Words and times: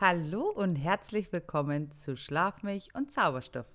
Hallo 0.00 0.48
und 0.48 0.76
herzlich 0.76 1.30
willkommen 1.30 1.92
zu 1.92 2.16
Schlafmilch 2.16 2.88
und 2.94 3.12
Zauberstoff. 3.12 3.66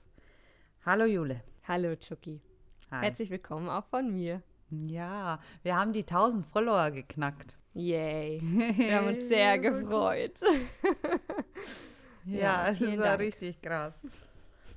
Hallo 0.83 1.05
Jule. 1.05 1.43
Hallo 1.67 1.95
Chucky. 1.95 2.41
Hi. 2.89 3.03
Herzlich 3.03 3.29
willkommen 3.29 3.69
auch 3.69 3.85
von 3.85 4.11
mir. 4.11 4.41
Ja, 4.71 5.39
wir 5.61 5.75
haben 5.75 5.93
die 5.93 5.99
1000 5.99 6.43
Follower 6.47 6.89
geknackt. 6.89 7.55
Yay. 7.75 8.41
Wir 8.75 8.95
haben 8.95 9.07
uns 9.09 9.27
sehr 9.27 9.59
gefreut. 9.59 10.39
Ja, 12.25 12.71
Ja, 12.71 12.97
war 12.97 13.03
Dank. 13.03 13.19
richtig 13.19 13.61
krass. 13.61 14.01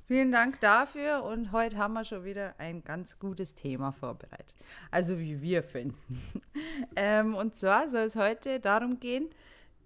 Vielen 0.05 0.31
Dank 0.31 0.59
dafür 0.59 1.23
und 1.23 1.51
heute 1.51 1.79
haben 1.79 1.95
wir 1.95 2.05
schon 2.05 2.25
wieder 2.25 2.53
ein 2.59 2.83
ganz 2.83 3.17
gutes 3.17 3.55
Thema 3.55 3.91
vorbereitet. 3.91 4.53
Also 4.91 5.17
wie 5.17 5.41
wir 5.41 5.63
finden. 5.63 6.21
ähm, 6.95 7.33
und 7.33 7.55
zwar 7.55 7.89
soll 7.89 8.01
es 8.01 8.15
heute 8.15 8.59
darum 8.59 8.99
gehen, 8.99 9.31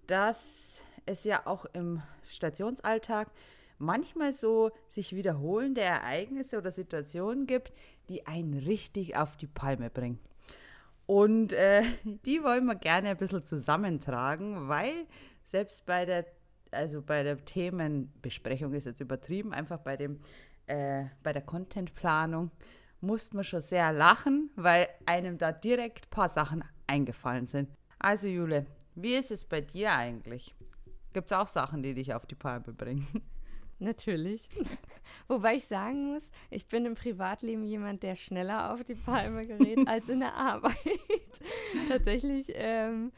dass 0.06 0.83
es 1.06 1.24
ja 1.24 1.46
auch 1.46 1.64
im 1.72 2.02
Stationsalltag 2.28 3.28
manchmal 3.78 4.32
so 4.32 4.70
sich 4.88 5.14
wiederholende 5.14 5.80
Ereignisse 5.80 6.58
oder 6.58 6.70
Situationen 6.70 7.46
gibt, 7.46 7.72
die 8.08 8.26
einen 8.26 8.54
richtig 8.54 9.16
auf 9.16 9.36
die 9.36 9.46
Palme 9.46 9.90
bringen. 9.90 10.18
Und 11.06 11.52
äh, 11.52 11.82
die 12.04 12.42
wollen 12.42 12.66
wir 12.66 12.76
gerne 12.76 13.10
ein 13.10 13.16
bisschen 13.16 13.44
zusammentragen, 13.44 14.68
weil 14.68 15.06
selbst 15.44 15.86
bei 15.86 16.04
der, 16.04 16.26
also 16.70 17.02
bei 17.02 17.22
der 17.22 17.44
Themenbesprechung 17.44 18.72
ist 18.74 18.86
jetzt 18.86 19.00
übertrieben, 19.00 19.52
einfach 19.52 19.78
bei 19.78 19.96
dem, 19.96 20.20
äh, 20.66 21.04
bei 21.22 21.32
der 21.32 21.42
Contentplanung 21.42 22.50
musste 23.00 23.36
man 23.36 23.44
schon 23.44 23.60
sehr 23.60 23.92
lachen, 23.92 24.50
weil 24.56 24.88
einem 25.04 25.36
da 25.36 25.52
direkt 25.52 26.06
ein 26.06 26.10
paar 26.10 26.28
Sachen 26.30 26.64
eingefallen 26.86 27.46
sind. 27.46 27.68
Also 27.98 28.28
Jule, 28.28 28.66
wie 28.94 29.14
ist 29.14 29.30
es 29.30 29.44
bei 29.44 29.60
dir 29.60 29.92
eigentlich? 29.92 30.54
Gibt 31.14 31.30
es 31.30 31.32
auch 31.32 31.46
Sachen, 31.46 31.82
die 31.82 31.94
dich 31.94 32.12
auf 32.12 32.26
die 32.26 32.34
Palme 32.34 32.72
bringen? 32.72 33.06
Natürlich. 33.78 34.48
Wobei 35.28 35.54
ich 35.54 35.64
sagen 35.64 36.12
muss, 36.12 36.28
ich 36.50 36.66
bin 36.66 36.86
im 36.86 36.94
Privatleben 36.94 37.62
jemand, 37.62 38.02
der 38.02 38.16
schneller 38.16 38.74
auf 38.74 38.82
die 38.82 38.94
Palme 38.94 39.46
gerät 39.46 39.78
als 39.86 40.08
in 40.08 40.20
der 40.20 40.34
Arbeit. 40.34 40.74
Tatsächlich, 41.88 42.52
ähm, 42.54 43.12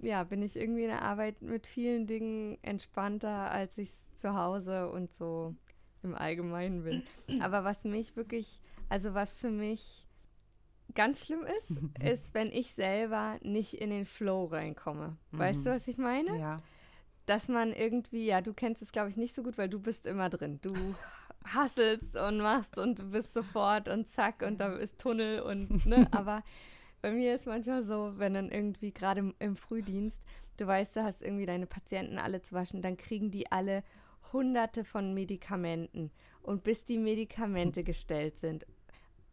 ja, 0.00 0.24
bin 0.24 0.42
ich 0.42 0.56
irgendwie 0.56 0.84
in 0.84 0.88
der 0.88 1.02
Arbeit 1.02 1.42
mit 1.42 1.66
vielen 1.66 2.06
Dingen 2.06 2.58
entspannter, 2.62 3.50
als 3.50 3.76
ich 3.78 3.90
zu 4.16 4.34
Hause 4.34 4.90
und 4.90 5.12
so 5.12 5.54
im 6.02 6.14
Allgemeinen 6.14 6.84
bin. 6.84 7.02
Aber 7.42 7.64
was 7.64 7.84
mich 7.84 8.16
wirklich, 8.16 8.60
also 8.88 9.12
was 9.12 9.34
für 9.34 9.50
mich 9.50 10.06
ganz 10.94 11.26
schlimm 11.26 11.44
ist, 11.58 11.80
ist, 12.02 12.34
wenn 12.34 12.50
ich 12.50 12.72
selber 12.72 13.38
nicht 13.42 13.74
in 13.74 13.90
den 13.90 14.06
Flow 14.06 14.44
reinkomme. 14.44 15.16
Weißt 15.32 15.66
du, 15.66 15.70
was 15.70 15.88
ich 15.88 15.98
meine? 15.98 16.38
Ja. 16.38 16.58
Dass 17.32 17.48
man 17.48 17.72
irgendwie, 17.72 18.26
ja, 18.26 18.42
du 18.42 18.52
kennst 18.52 18.82
es, 18.82 18.92
glaube 18.92 19.08
ich, 19.08 19.16
nicht 19.16 19.34
so 19.34 19.42
gut, 19.42 19.56
weil 19.56 19.70
du 19.70 19.80
bist 19.80 20.04
immer 20.04 20.28
drin. 20.28 20.58
Du 20.60 20.74
hasselst 21.46 22.14
und 22.14 22.36
machst 22.36 22.76
und 22.76 22.98
du 22.98 23.10
bist 23.10 23.32
sofort 23.32 23.88
und 23.88 24.06
zack 24.06 24.42
und 24.46 24.60
da 24.60 24.74
ist 24.74 24.98
Tunnel 24.98 25.40
und, 25.40 25.86
ne, 25.86 26.06
aber 26.12 26.42
bei 27.00 27.10
mir 27.10 27.34
ist 27.34 27.46
manchmal 27.46 27.84
so, 27.84 28.12
wenn 28.18 28.34
dann 28.34 28.50
irgendwie 28.50 28.92
gerade 28.92 29.20
im, 29.20 29.34
im 29.38 29.56
Frühdienst, 29.56 30.20
du 30.58 30.66
weißt, 30.66 30.94
du 30.94 31.04
hast 31.04 31.22
irgendwie 31.22 31.46
deine 31.46 31.66
Patienten 31.66 32.18
alle 32.18 32.42
zu 32.42 32.54
waschen, 32.54 32.82
dann 32.82 32.98
kriegen 32.98 33.30
die 33.30 33.50
alle 33.50 33.82
hunderte 34.34 34.84
von 34.84 35.14
Medikamenten 35.14 36.10
und 36.42 36.64
bis 36.64 36.84
die 36.84 36.98
Medikamente 36.98 37.82
gestellt 37.82 38.40
sind. 38.40 38.66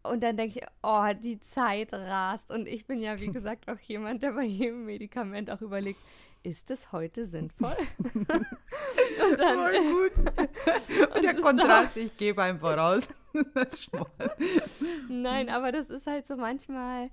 Und 0.04 0.24
dann 0.24 0.38
denke 0.38 0.60
ich, 0.60 0.66
oh, 0.82 1.12
die 1.22 1.42
Zeit 1.42 1.92
rast. 1.92 2.50
Und 2.50 2.66
ich 2.66 2.86
bin 2.86 3.00
ja, 3.00 3.20
wie 3.20 3.28
gesagt, 3.34 3.70
auch 3.70 3.80
jemand, 3.82 4.24
der 4.24 4.32
bei 4.32 4.46
jedem 4.46 4.86
Medikament 4.86 5.52
auch 5.52 5.60
überlegt, 5.60 6.00
ist 6.44 6.72
es 6.72 6.92
heute 6.92 7.26
sinnvoll? 7.26 7.76
und 8.14 8.28
dann, 8.28 9.56
Voll 9.56 9.74
gut. 9.74 10.12
Und 11.16 11.24
der 11.24 11.36
Kontrast, 11.36 11.98
ich 11.98 12.16
gebe 12.18 12.42
einem 12.42 12.60
voraus. 12.60 13.08
Nein, 15.10 15.50
aber 15.50 15.72
das 15.72 15.90
ist 15.90 16.08
halt 16.08 16.28
so 16.28 16.36
manchmal. 16.36 17.10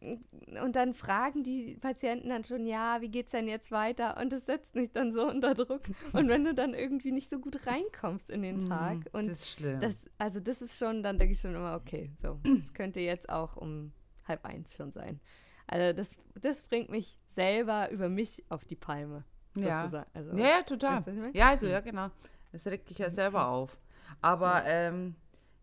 Und 0.00 0.76
dann 0.76 0.94
fragen 0.94 1.42
die 1.42 1.76
Patienten 1.80 2.28
dann 2.28 2.44
schon, 2.44 2.64
ja, 2.66 3.00
wie 3.00 3.08
geht's 3.08 3.32
denn 3.32 3.48
jetzt 3.48 3.72
weiter? 3.72 4.16
Und 4.20 4.32
das 4.32 4.46
setzt 4.46 4.76
mich 4.76 4.92
dann 4.92 5.12
so 5.12 5.26
unter 5.28 5.54
Druck. 5.54 5.82
Und 6.12 6.28
wenn 6.28 6.44
du 6.44 6.54
dann 6.54 6.72
irgendwie 6.72 7.10
nicht 7.10 7.28
so 7.28 7.40
gut 7.40 7.66
reinkommst 7.66 8.30
in 8.30 8.42
den 8.42 8.66
Tag 8.66 8.98
und 9.12 9.28
das 9.28 9.40
ist 9.40 9.50
schlimm. 9.50 9.80
das, 9.80 9.96
also 10.16 10.38
das 10.38 10.62
ist 10.62 10.78
schon, 10.78 11.02
dann 11.02 11.18
denke 11.18 11.32
ich 11.32 11.40
schon 11.40 11.54
immer, 11.54 11.74
okay, 11.74 12.12
so, 12.22 12.38
es 12.64 12.72
könnte 12.74 13.00
jetzt 13.00 13.28
auch 13.28 13.56
um 13.56 13.92
halb 14.28 14.44
eins 14.44 14.76
schon 14.76 14.92
sein. 14.92 15.20
Also 15.68 15.96
das, 15.96 16.16
das 16.40 16.62
bringt 16.62 16.90
mich 16.90 17.18
selber 17.28 17.90
über 17.90 18.08
mich 18.08 18.44
auf 18.48 18.64
die 18.64 18.76
Palme. 18.76 19.24
Ja. 19.54 19.82
Sozusagen. 19.82 20.10
Also, 20.14 20.36
Ja, 20.36 20.46
ja, 20.46 20.62
total. 20.62 20.96
Weißt 20.98 21.08
du? 21.08 21.30
Ja, 21.32 21.48
also, 21.50 21.66
ja, 21.66 21.80
genau. 21.80 22.08
Das 22.52 22.66
regt 22.66 22.90
dich 22.90 22.98
ja 22.98 23.10
selber 23.10 23.48
auf. 23.48 23.76
Aber 24.20 24.64
ähm, 24.64 25.14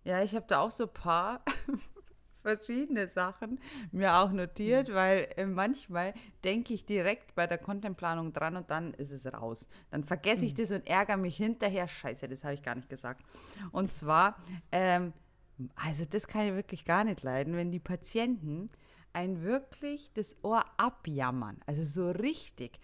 ja, 0.03 0.21
ich 0.21 0.35
habe 0.35 0.45
da 0.47 0.59
auch 0.59 0.71
so 0.71 0.85
ein 0.85 0.93
paar 0.93 1.41
verschiedene 2.43 3.07
Sachen 3.07 3.59
mir 3.91 4.15
auch 4.17 4.31
notiert, 4.31 4.93
weil 4.93 5.27
äh, 5.35 5.45
manchmal 5.45 6.13
denke 6.43 6.73
ich 6.73 6.85
direkt 6.85 7.33
bei 7.33 7.47
der 7.47 7.57
Contentplanung 7.57 8.33
dran 8.33 8.55
und 8.55 8.69
dann 8.69 8.93
ist 8.93 9.11
es 9.11 9.25
raus. 9.25 9.65
Dann 9.89 10.03
vergesse 10.03 10.45
ich 10.45 10.53
das 10.53 10.71
und 10.71 10.87
ärgere 10.87 11.17
mich 11.17 11.37
hinterher. 11.37 11.87
Scheiße, 11.87 12.27
das 12.27 12.43
habe 12.43 12.53
ich 12.53 12.61
gar 12.61 12.75
nicht 12.75 12.89
gesagt. 12.89 13.25
Und 13.71 13.91
zwar, 13.91 14.37
ähm, 14.71 15.13
also 15.75 16.05
das 16.05 16.27
kann 16.27 16.45
ich 16.47 16.53
wirklich 16.53 16.85
gar 16.85 17.03
nicht 17.03 17.23
leiden, 17.23 17.55
wenn 17.55 17.71
die 17.71 17.79
Patienten 17.79 18.69
ein 19.15 19.41
wirklich 19.43 20.11
das 20.13 20.35
Ohr 20.43 20.63
abjammern, 20.77 21.57
also 21.65 21.83
so 21.83 22.11
richtig, 22.11 22.79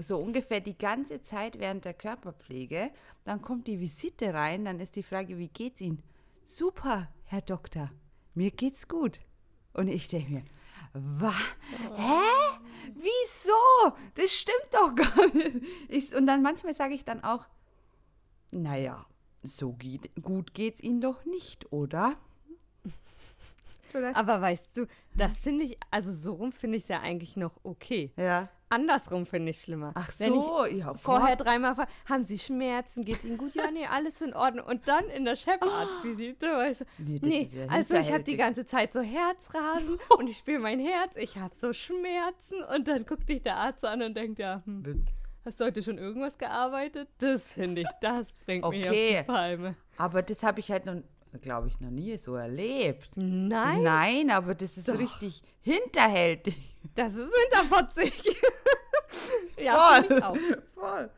so 0.00 0.18
ungefähr 0.18 0.60
die 0.60 0.76
ganze 0.76 1.22
Zeit 1.22 1.58
während 1.58 1.84
der 1.84 1.94
Körperpflege, 1.94 2.90
dann 3.24 3.40
kommt 3.40 3.66
die 3.68 3.80
Visite 3.80 4.34
rein, 4.34 4.64
dann 4.64 4.80
ist 4.80 4.96
die 4.96 5.02
Frage, 5.02 5.38
wie 5.38 5.48
geht's 5.48 5.80
Ihnen? 5.80 6.02
Super, 6.44 7.08
Herr 7.24 7.42
Doktor, 7.42 7.90
mir 8.34 8.50
geht's 8.50 8.88
gut. 8.88 9.20
Und 9.72 9.88
ich 9.88 10.08
denke 10.08 10.32
mir, 10.32 10.44
was? 10.92 11.34
Hä? 11.96 12.58
Wieso? 12.94 13.96
Das 14.14 14.32
stimmt 14.32 14.68
doch 14.72 14.94
gar 14.94 15.26
nicht. 15.34 15.66
Ich, 15.88 16.14
und 16.14 16.26
dann 16.26 16.42
manchmal 16.42 16.74
sage 16.74 16.94
ich 16.94 17.04
dann 17.04 17.22
auch, 17.22 17.46
naja, 18.50 19.06
so 19.42 19.72
geht, 19.72 20.10
gut 20.22 20.54
geht's 20.54 20.82
Ihnen 20.82 21.00
doch 21.00 21.24
nicht, 21.24 21.72
oder? 21.72 22.16
Vielleicht- 23.90 24.16
Aber 24.16 24.40
weißt 24.40 24.76
du, 24.76 24.86
das 25.16 25.38
finde 25.38 25.64
ich, 25.64 25.78
also 25.90 26.12
so 26.12 26.34
rum 26.34 26.52
finde 26.52 26.76
ich 26.76 26.84
es 26.84 26.88
ja 26.88 27.00
eigentlich 27.00 27.36
noch 27.36 27.52
okay. 27.62 28.12
Ja. 28.16 28.48
Andersrum 28.70 29.24
finde 29.24 29.50
ich 29.50 29.56
es 29.56 29.62
schlimmer. 29.64 29.92
Ach 29.94 30.10
Wenn 30.18 30.34
ich 30.34 30.42
so, 30.42 30.66
ja. 30.66 30.92
vorher 30.92 31.36
Gott. 31.36 31.46
dreimal 31.46 31.74
frage, 31.74 31.90
haben 32.06 32.22
Sie 32.22 32.38
Schmerzen, 32.38 33.02
geht 33.02 33.20
es 33.20 33.24
Ihnen 33.24 33.38
gut? 33.38 33.54
Ja, 33.54 33.70
nee, 33.70 33.86
alles 33.86 34.20
in 34.20 34.34
Ordnung. 34.34 34.66
Und 34.66 34.86
dann 34.88 35.08
in 35.08 35.24
der 35.24 35.36
Chefarztvisite, 35.36 36.46
weißt 36.46 36.80
du, 36.82 36.84
Nee, 36.98 37.18
das 37.18 37.28
nee, 37.28 37.42
ist 37.44 37.54
ja 37.54 37.66
also 37.68 37.94
ich 37.96 38.12
habe 38.12 38.22
die 38.24 38.36
ganze 38.36 38.66
Zeit 38.66 38.92
so 38.92 39.00
Herzrasen 39.00 39.98
und 40.18 40.28
ich 40.28 40.36
spüre 40.36 40.58
mein 40.58 40.80
Herz, 40.80 41.16
ich 41.16 41.38
habe 41.38 41.54
so 41.54 41.72
Schmerzen 41.72 42.62
und 42.74 42.88
dann 42.88 43.06
guckt 43.06 43.28
dich 43.28 43.42
der 43.42 43.56
Arzt 43.56 43.84
an 43.86 44.02
und 44.02 44.14
denkt, 44.14 44.38
ja, 44.38 44.60
hm, 44.66 45.02
hast 45.46 45.60
du 45.60 45.64
heute 45.64 45.82
schon 45.82 45.96
irgendwas 45.96 46.36
gearbeitet? 46.36 47.08
Das 47.18 47.52
finde 47.52 47.80
ich, 47.82 47.88
das 48.02 48.34
bringt 48.44 48.68
mich 48.68 48.84
auf 48.86 48.92
Okay. 48.92 49.16
die 49.20 49.24
Palme. 49.26 49.76
Aber 49.96 50.20
das 50.22 50.42
habe 50.42 50.60
ich 50.60 50.70
halt 50.70 50.84
noch, 50.84 50.96
glaube 51.38 51.68
ich, 51.68 51.80
noch 51.80 51.90
nie 51.90 52.16
so 52.18 52.34
erlebt. 52.36 53.10
Nein, 53.16 53.82
Nein, 53.82 54.30
aber 54.30 54.54
das 54.54 54.76
ist 54.78 54.88
Doch. 54.88 54.98
richtig 54.98 55.42
hinterhältig. 55.62 56.56
das 56.94 57.14
ist 57.14 57.32
hinterfotzig. 57.50 58.36
ja, 59.58 60.02
auch. 60.22 60.36
Voll. 60.74 61.10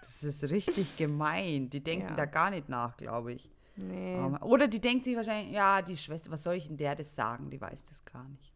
Das 0.00 0.22
ist 0.22 0.44
richtig 0.50 0.96
gemein. 0.96 1.70
Die 1.70 1.82
denken 1.82 2.08
Ja. 2.10 2.16
da 2.16 2.24
gar 2.26 2.50
nicht 2.50 2.68
nach, 2.68 2.96
glaube 2.96 3.32
ich. 3.32 3.50
Nee. 3.76 4.18
Aber- 4.18 4.44
Oder 4.44 4.68
die 4.68 4.80
denkt 4.80 5.04
sich 5.04 5.16
wahrscheinlich, 5.16 5.54
ja, 5.54 5.80
die 5.80 5.96
Schwester, 5.96 6.30
was 6.30 6.42
soll 6.42 6.54
ich 6.54 6.66
denn 6.66 6.76
der 6.76 6.94
das 6.94 7.14
sagen? 7.14 7.50
Die 7.50 7.60
weiß 7.60 7.84
das 7.84 8.04
gar 8.04 8.24
nicht. 8.28 8.52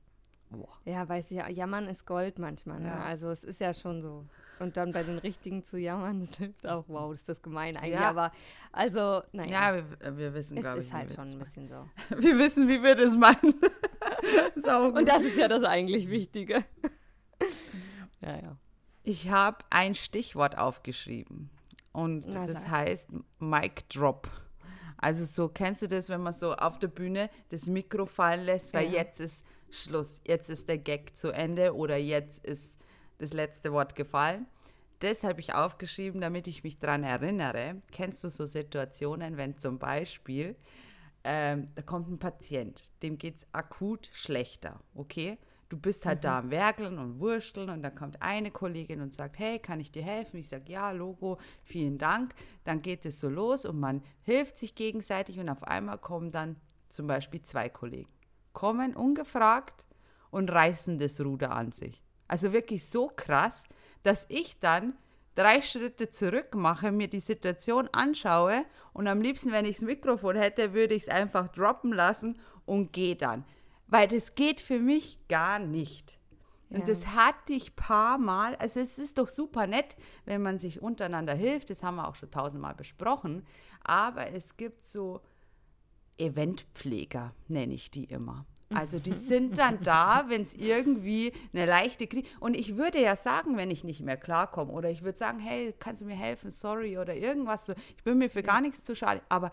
Boah. 0.50 0.69
Ja, 0.84 1.09
weiß 1.09 1.31
ich 1.31 1.39
ja, 1.39 1.48
jammern 1.48 1.86
ist 1.89 2.07
Gold 2.07 2.39
manchmal. 2.39 2.80
Ne? 2.80 2.89
Ja. 2.89 3.00
Also 3.00 3.30
es 3.30 3.42
ist 3.42 3.60
ja 3.60 3.72
schon 3.72 4.03
so. 4.03 4.24
Und 4.60 4.77
dann 4.77 4.92
bei 4.92 5.03
den 5.03 5.18
Richtigen 5.18 5.65
zu 5.65 5.77
jammern, 5.77 6.21
das 6.27 6.36
hilft 6.39 6.66
auch. 6.66 6.84
Wow, 6.89 7.10
das 7.10 7.21
ist 7.21 7.28
das 7.28 7.42
gemein 7.42 7.77
eigentlich. 7.77 7.95
Ja. 8.01 8.09
Aber 8.10 8.33
also, 8.72 9.22
naja, 9.33 9.77
Ja, 9.77 9.84
wir, 10.01 10.16
wir 10.16 10.34
wissen, 10.34 10.56
es 10.56 10.62
glaube 10.62 10.78
ich, 10.80 10.86
ist 10.86 10.92
wie 10.92 10.97
halt 10.97 11.10
wir 11.10 11.16
schon 11.16 11.28
ein 11.33 11.39
bisschen 11.39 11.68
so. 11.68 11.89
Wir 12.21 12.39
wissen, 12.39 12.68
wie 12.68 12.83
wir 12.83 12.95
das 12.95 13.16
meinen. 13.16 13.54
ist 14.54 14.68
auch 14.68 14.84
gut. 14.91 14.98
Und 14.98 15.09
das 15.09 15.22
ist 15.22 15.36
ja 15.39 15.48
das 15.48 15.65
eigentlich 15.65 16.09
Wichtige. 16.09 16.65
ja, 18.21 18.36
ja. 18.36 18.56
Ich 19.03 19.28
habe 19.30 19.59
ein 19.71 19.95
Stichwort 19.95 20.57
aufgeschrieben 20.57 21.50
und 21.92 22.27
Na, 22.28 22.47
das 22.47 22.62
sag. 22.62 22.71
heißt 22.71 23.09
Mic 23.39 23.83
Drop. 23.91 24.28
Also 24.97 25.27
so, 25.27 25.48
kennst 25.48 25.83
du 25.83 25.89
das, 25.89 26.09
wenn 26.09 26.22
man 26.22 26.33
so 26.33 26.54
auf 26.54 26.78
der 26.78 26.89
Bühne 26.89 27.28
das 27.50 27.66
Mikro 27.66 28.07
fallen 28.07 28.45
lässt, 28.47 28.72
weil 28.72 28.86
Ja. 28.86 29.03
jetzt 29.03 29.21
ist 29.21 29.45
Schluss, 29.71 30.21
jetzt 30.27 30.48
ist 30.48 30.68
der 30.68 30.78
Gag 30.78 31.16
zu 31.16 31.30
Ende 31.33 31.74
oder 31.74 31.97
jetzt 31.98 32.42
ist 32.47 32.78
das 33.19 33.33
letzte 33.33 33.72
Wort 33.72 33.95
gefallen. 33.97 34.47
Das 35.01 35.22
habe 35.22 35.41
ich 35.41 35.55
aufgeschrieben, 35.55 36.21
damit 36.21 36.47
ich 36.47 36.65
mich 36.65 36.78
daran 36.78 37.05
erinnere. 37.05 37.83
Kennst 37.91 38.25
du 38.25 38.31
so 38.31 38.47
Situationen, 38.47 39.37
wenn 39.37 39.59
zum 39.59 39.78
Beispiel 39.78 40.57
ähm, 41.25 41.69
da 41.75 41.83
kommt 41.83 42.09
ein 42.11 42.19
Patient, 42.19 42.93
dem 43.03 43.16
geht 43.16 43.37
es 43.37 43.47
akut 43.53 44.11
schlechter, 44.13 44.81
okay? 44.95 45.39
Du 45.71 45.78
bist 45.78 46.05
halt 46.05 46.22
da 46.22 46.39
am 46.39 46.51
Werkeln 46.51 46.99
und 46.99 47.19
Wursteln 47.19 47.71
und 47.71 47.83
dann 47.83 47.95
kommt 47.95 48.21
eine 48.21 48.51
Kollegin 48.51 49.01
und 49.01 49.15
sagt, 49.15 49.39
hey, 49.39 49.59
kann 49.59 49.81
ich 49.81 49.91
dir 49.91 50.03
helfen? 50.03 50.37
Ich 50.37 50.49
sage, 50.49 50.71
ja, 50.71 50.91
Logo, 50.91 51.39
vielen 51.65 51.97
Dank. 51.97 52.34
Dann 52.65 52.83
geht 52.83 53.07
es 53.07 53.19
so 53.19 53.28
los 53.31 53.65
und 53.65 53.81
man 53.81 54.03
hilft 54.22 54.59
sich 54.59 54.75
gegenseitig 54.75 55.41
und 55.41 55.49
auf 55.49 55.65
einmal 55.65 55.99
kommen 55.99 56.31
dann 56.31 56.57
zum 56.91 57.07
Beispiel 57.07 57.41
zwei 57.43 57.71
Kollegen, 57.71 58.10
kommen 58.53 58.95
ungefragt 58.95 59.87
und 60.31 60.51
reißen 60.51 60.99
das 60.99 61.21
Ruder 61.21 61.51
an 61.53 61.72
sich. 61.72 62.03
Also 62.28 62.53
wirklich 62.53 62.88
so 62.88 63.09
krass, 63.15 63.65
dass 64.03 64.26
ich 64.28 64.59
dann 64.60 64.94
drei 65.34 65.62
Schritte 65.62 66.10
zurück 66.10 66.54
mache, 66.54 66.92
mir 66.92 67.09
die 67.09 67.21
Situation 67.21 67.88
anschaue 67.92 68.65
und 68.92 69.09
am 69.09 69.21
liebsten, 69.21 69.53
wenn 69.53 69.65
ich 69.65 69.76
das 69.76 69.84
Mikrofon 69.84 70.36
hätte, 70.36 70.72
würde 70.74 70.94
ich 70.94 71.04
es 71.04 71.09
einfach 71.09 71.48
droppen 71.48 71.92
lassen 71.92 72.38
und 72.66 72.92
gehe 72.92 73.16
dann. 73.16 73.44
Weil 73.86 74.09
das 74.09 74.34
geht 74.34 74.60
für 74.60 74.78
mich 74.78 75.18
gar 75.28 75.59
nicht. 75.59 76.18
Und 76.71 76.80
Ja. 76.80 76.86
das 76.86 77.06
hatte 77.09 77.53
ich 77.53 77.76
paar 77.76 78.18
Mal. 78.18 78.56
Also 78.56 78.80
es 78.80 78.98
ist 78.98 79.18
doch 79.18 79.28
super 79.28 79.66
nett, 79.66 79.97
wenn 80.24 80.42
man 80.42 80.59
sich 80.59 80.80
untereinander 80.80 81.34
hilft. 81.34 81.71
Das 81.71 81.82
haben 81.82 81.97
wir 81.97 82.09
auch 82.09 82.15
schon 82.16 82.30
tausendmal 82.30 82.74
besprochen. 82.74 83.47
Aber 83.82 84.28
es 84.32 84.56
gibt 84.56 84.84
so 84.84 85.21
Eventpfleger, 86.16 87.34
nenne 87.48 87.74
ich 87.74 87.91
die 87.91 88.04
immer. 88.04 88.47
Also 88.74 88.98
die 88.98 89.12
sind 89.12 89.59
dann 89.59 89.82
da, 89.82 90.24
wenn 90.28 90.42
es 90.42 90.54
irgendwie 90.54 91.32
eine 91.53 91.66
leichte 91.66 92.06
Krise... 92.06 92.26
Und 92.41 92.54
ich 92.56 92.76
würde 92.76 93.00
ja 93.00 93.16
sagen, 93.16 93.56
wenn 93.56 93.71
ich 93.71 93.84
nicht 93.84 94.00
mehr 94.00 94.16
klarkomme 94.16 94.72
oder 94.72 94.91
ich 94.91 95.03
würde 95.03 95.18
sagen, 95.18 95.38
hey, 95.38 95.74
kannst 95.78 96.03
du 96.03 96.06
mir 96.06 96.16
helfen, 96.16 96.50
sorry 96.50 96.98
oder 96.98 97.15
irgendwas 97.15 97.66
so. 97.66 97.74
Ich 97.97 98.04
bin 98.04 98.18
mir 98.18 98.30
für 98.30 98.42
gar 98.42 98.60
nichts 98.60 98.84
zu 98.84 98.94
schade. 98.94 99.21
Aber 99.28 99.53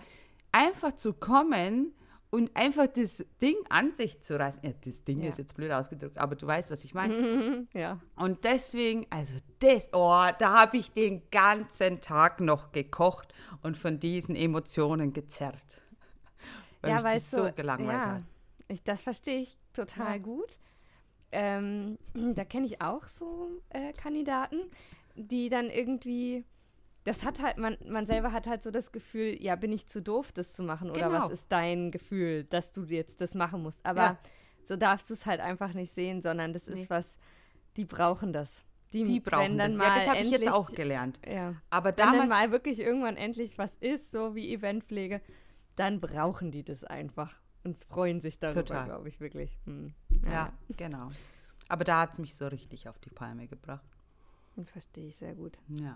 einfach 0.51 0.93
zu 0.93 1.13
kommen 1.13 1.93
und 2.31 2.55
einfach 2.55 2.87
das 2.87 3.25
Ding 3.41 3.55
an 3.69 3.91
sich 3.91 4.21
zu 4.21 4.39
reißen. 4.39 4.61
Ja, 4.63 4.71
das 4.83 5.03
Ding 5.03 5.21
Ja. 5.21 5.29
ist 5.29 5.37
jetzt 5.37 5.53
blöd 5.53 5.71
ausgedrückt, 5.71 6.17
aber 6.17 6.35
du 6.35 6.47
weißt, 6.47 6.71
was 6.71 6.83
ich 6.85 6.93
meine. 6.93 7.67
ja. 7.73 7.99
Und 8.15 8.43
deswegen, 8.45 9.05
also 9.09 9.37
das, 9.59 9.89
oh, 9.91 10.27
da 10.39 10.61
habe 10.61 10.77
ich 10.77 10.91
den 10.93 11.29
ganzen 11.29 11.99
Tag 11.99 12.39
noch 12.39 12.71
gekocht 12.71 13.33
und 13.61 13.77
von 13.77 13.99
diesen 13.99 14.35
Emotionen 14.35 15.11
gezerrt. 15.11 15.81
Weil 16.81 16.95
mich 16.95 17.03
weil 17.03 17.15
das 17.15 17.31
so 17.31 17.51
gelangweilt 17.53 17.99
ja, 17.99 18.11
hat. 18.15 18.23
Ich, 18.71 18.83
das 18.83 19.01
verstehe 19.01 19.39
ich 19.41 19.57
total 19.73 20.13
Ja. 20.15 20.17
gut. 20.17 20.57
Ähm, 21.31 21.97
da 22.35 22.43
kenne 22.45 22.65
ich 22.65 22.81
auch 22.81 23.07
so 23.19 23.49
äh, 23.69 23.93
Kandidaten, 23.93 24.59
die 25.15 25.49
dann 25.49 25.69
irgendwie, 25.69 26.45
das 27.03 27.23
hat 27.23 27.41
halt, 27.41 27.57
man, 27.57 27.77
man 27.87 28.05
selber 28.05 28.31
hat 28.31 28.47
halt 28.47 28.63
so 28.63 28.71
das 28.71 28.91
Gefühl, 28.91 29.41
ja, 29.41 29.55
bin 29.55 29.71
ich 29.71 29.87
zu 29.87 30.01
doof, 30.01 30.31
das 30.31 30.53
zu 30.53 30.63
machen? 30.63 30.89
Oder 30.89 31.07
Genau. 31.09 31.23
was 31.25 31.31
ist 31.31 31.51
dein 31.51 31.91
Gefühl, 31.91 32.43
dass 32.45 32.71
du 32.71 32.83
jetzt 32.83 33.21
das 33.21 33.33
machen 33.35 33.61
musst? 33.63 33.79
Aber 33.85 34.01
Ja. 34.01 34.17
so 34.63 34.75
darfst 34.75 35.09
du 35.09 35.13
es 35.13 35.25
halt 35.25 35.39
einfach 35.41 35.73
nicht 35.73 35.93
sehen, 35.93 36.21
sondern 36.21 36.53
das 36.53 36.67
Nee. 36.67 36.81
ist 36.83 36.89
was, 36.89 37.17
die 37.77 37.85
brauchen 37.85 38.33
das. 38.33 38.63
Die 38.93 39.05
wenn 39.07 39.23
brauchen 39.23 39.57
das. 39.57 39.73
Mal 39.73 39.87
Ja, 39.87 39.95
das 39.95 40.07
habe 40.07 40.19
ich 40.19 40.31
jetzt 40.31 40.51
auch 40.51 40.69
gelernt. 40.71 41.19
Ja. 41.25 41.55
Aber 41.69 41.89
Wenn 41.89 41.95
dann 41.95 42.11
damals, 42.13 42.29
mal 42.29 42.51
wirklich 42.51 42.79
irgendwann 42.79 43.15
endlich 43.15 43.57
was 43.57 43.73
ist, 43.75 44.11
so 44.11 44.35
wie 44.35 44.53
Eventpflege, 44.53 45.21
dann 45.77 46.01
brauchen 46.01 46.51
die 46.51 46.63
das 46.63 46.83
einfach 46.83 47.39
und 47.63 47.77
freuen 47.77 48.21
sich 48.21 48.39
darüber, 48.39 48.83
glaube 48.85 49.07
ich, 49.07 49.19
wirklich. 49.19 49.57
Hm. 49.65 49.93
ja, 50.25 50.51
genau. 50.77 51.09
Aber 51.67 51.83
da 51.83 52.01
hat 52.01 52.13
es 52.13 52.19
mich 52.19 52.35
so 52.35 52.47
richtig 52.47 52.89
auf 52.89 52.99
die 52.99 53.09
Palme 53.09 53.47
gebracht. 53.47 53.85
ja. 54.55 54.63
Verstehe 54.65 55.07
ich 55.07 55.15
sehr 55.15 55.35
gut. 55.35 55.57
Ja. 55.69 55.95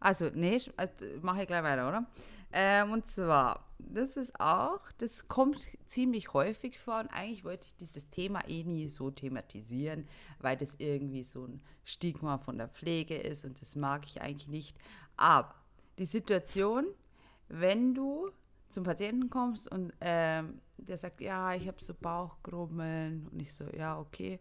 Also, 0.00 0.30
nee, 0.34 0.60
äh, 0.78 0.88
mache 1.20 1.42
ich 1.42 1.46
gleich 1.46 1.62
weiter, 1.62 1.88
oder? 1.88 2.06
Ähm, 2.52 2.90
und 2.90 3.06
zwar, 3.06 3.64
das 3.78 4.16
ist 4.16 4.38
auch, 4.38 4.80
das 4.98 5.28
kommt 5.28 5.68
ziemlich 5.86 6.32
häufig 6.34 6.78
vor 6.78 7.00
und 7.00 7.08
eigentlich 7.08 7.44
wollte 7.44 7.66
ich 7.66 7.76
dieses 7.76 8.10
Thema 8.10 8.46
eh 8.48 8.64
nie 8.64 8.88
so 8.88 9.10
thematisieren, 9.10 10.06
weil 10.40 10.56
das 10.56 10.74
irgendwie 10.78 11.22
so 11.22 11.46
ein 11.46 11.62
Stigma 11.84 12.38
von 12.38 12.58
der 12.58 12.68
Pflege 12.68 13.16
ist 13.16 13.44
und 13.44 13.60
das 13.62 13.74
mag 13.74 14.04
ich 14.06 14.20
eigentlich 14.20 14.48
nicht. 14.48 14.76
Aber 15.16 15.54
die 15.98 16.06
Situation, 16.06 16.86
wenn 17.48 17.94
du 17.94 18.30
zum 18.72 18.84
Patienten 18.84 19.30
kommst 19.30 19.70
und 19.70 19.92
ähm, 20.00 20.60
der 20.76 20.98
sagt, 20.98 21.20
ja, 21.20 21.54
ich 21.54 21.68
habe 21.68 21.82
so 21.82 21.94
Bauchgrummeln 21.94 23.28
und 23.30 23.40
ich 23.40 23.54
so, 23.54 23.64
ja, 23.76 23.98
okay, 23.98 24.40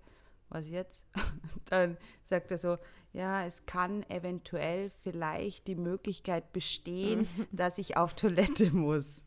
was 0.49 0.69
jetzt? 0.69 1.05
Dann 1.65 1.97
sagt 2.23 2.51
er 2.51 2.57
so, 2.57 2.77
ja, 3.13 3.45
es 3.45 3.65
kann 3.65 4.03
eventuell 4.09 4.89
vielleicht 4.89 5.67
die 5.67 5.75
Möglichkeit 5.75 6.53
bestehen, 6.53 7.27
dass 7.51 7.77
ich 7.77 7.97
auf 7.97 8.15
Toilette 8.15 8.71
muss. 8.71 9.23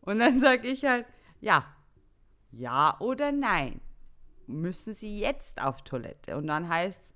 Und 0.00 0.20
dann 0.20 0.38
sage 0.38 0.68
ich 0.68 0.84
halt, 0.84 1.06
ja, 1.40 1.64
ja 2.50 2.96
oder 3.00 3.30
nein. 3.30 3.80
Müssen 4.46 4.94
Sie 4.94 5.20
jetzt 5.20 5.60
auf 5.60 5.82
Toilette? 5.82 6.36
Und 6.36 6.46
dann 6.46 6.68
heißt 6.68 7.14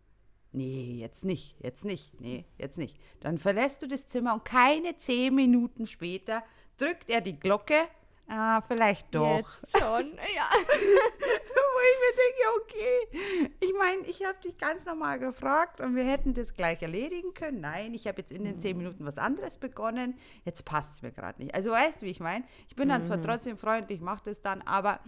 nee, 0.53 0.97
jetzt 0.99 1.25
nicht, 1.25 1.57
jetzt 1.61 1.85
nicht, 1.85 2.21
nee, 2.21 2.45
jetzt 2.59 2.79
nicht. 2.79 2.99
Dann 3.21 3.39
verlässt 3.39 3.83
du 3.83 3.89
das 3.89 4.07
Zimmer 4.07 4.35
und 4.35 4.45
keine 4.45 4.97
zehn 4.97 5.35
Minuten 5.35 5.87
später 5.87 6.43
drückt 6.83 7.09
er 7.11 7.21
die 7.21 7.39
Glocke. 7.39 7.75
Ah, 8.29 8.61
vielleicht 8.63 9.15
doch. 9.15 9.37
Jetzt 9.39 9.79
schon, 9.79 10.13
ja. 10.37 10.49
Wo 10.53 11.81
ich 11.83 11.99
mir 12.01 12.15
denke, 12.17 12.49
okay, 12.63 13.55
ich 13.61 13.75
meine, 13.77 14.03
ich 14.07 14.25
habe 14.25 14.39
dich 14.43 14.57
ganz 14.57 14.85
normal 14.87 15.19
gefragt 15.19 15.81
und 15.81 15.97
wir 15.97 16.05
hätten 16.05 16.33
das 16.33 16.55
gleich 16.55 16.81
erledigen 16.83 17.35
können. 17.35 17.61
Nein, 17.61 17.93
ich 17.95 18.07
habe 18.07 18.19
jetzt 18.19 18.33
in 18.33 18.45
den 18.45 18.59
zehn 18.59 18.77
Minuten 18.79 19.05
was 19.05 19.19
anderes 19.19 19.59
begonnen. 19.59 20.17
Jetzt 20.45 20.65
passt 20.65 20.95
es 20.95 21.03
mir 21.03 21.11
gerade 21.13 21.43
nicht. 21.43 21.55
Also 21.55 21.73
weißt 21.73 22.01
du, 22.03 22.07
wie 22.07 22.11
ich 22.11 22.21
meine? 22.21 22.45
Ich 22.69 22.77
bin 22.77 22.89
dann 22.89 23.05
zwar 23.05 23.21
trotzdem 23.21 23.59
freundlich, 23.59 24.01
mache 24.01 24.23
das 24.25 24.41
dann, 24.41 24.63
aber 24.63 25.01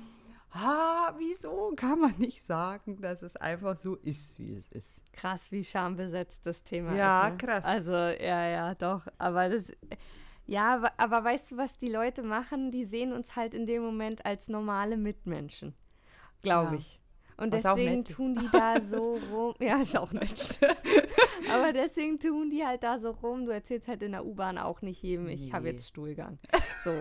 ah, 0.53 1.15
wieso 1.19 1.73
kann 1.77 2.01
man 2.01 2.15
nicht 2.19 2.45
sagen, 2.45 3.01
dass 3.01 3.23
es 3.23 3.37
einfach 3.37 3.77
so 3.77 3.95
ist, 3.97 4.39
wie 4.39 4.55
es 4.55 4.69
ist? 4.73 5.01
Krass, 5.13 5.51
wie 5.51 5.65
schambesetzt 5.65 6.45
das 6.45 6.63
Thema 6.65 6.95
Ja, 6.95 7.27
ist. 7.29 7.33
ne? 7.33 7.39
krass. 7.39 7.65
Also, 7.65 7.93
ja, 7.93 8.47
ja, 8.49 8.75
doch. 8.75 9.07
Aber 9.19 9.49
das, 9.49 9.71
ja, 10.47 10.83
aber 10.97 11.25
weißt 11.25 11.53
du, 11.53 11.57
was 11.57 11.79
die 11.79 11.89
Leute 11.91 12.23
machen? 12.23 12.71
Die 12.71 12.85
sehen 12.85 13.13
uns 13.13 13.35
halt 13.37 13.55
in 13.55 13.67
dem 13.67 13.83
Moment 13.83 14.25
als 14.27 14.49
normale 14.49 14.97
Mitmenschen. 14.97 15.75
Glaube 16.43 16.73
Ja. 16.75 16.79
ich. 16.79 17.01
Und 17.37 17.53
Was 17.53 17.63
deswegen 17.63 18.05
tun 18.05 18.35
die 18.35 18.49
da 18.53 18.81
so 18.81 19.17
rum. 19.33 19.55
Ja, 19.59 19.81
ist 19.81 19.97
auch 19.97 20.13
nett. 20.13 20.61
aber 21.51 21.73
deswegen 21.73 22.17
tun 22.19 22.49
die 22.51 22.65
halt 22.65 22.85
da 22.85 22.99
so 22.99 23.11
rum. 23.11 23.45
Du 23.47 23.51
erzählst 23.51 23.89
halt 23.89 24.03
in 24.03 24.13
der 24.13 24.25
U-Bahn 24.25 24.57
auch 24.57 24.83
nicht 24.83 25.03
jedem, 25.03 25.27
ich 25.29 25.53
habe 25.53 25.65
Nee. 25.65 25.71
jetzt 25.71 25.89
Stuhlgang. 25.89 26.39
So. 26.85 26.93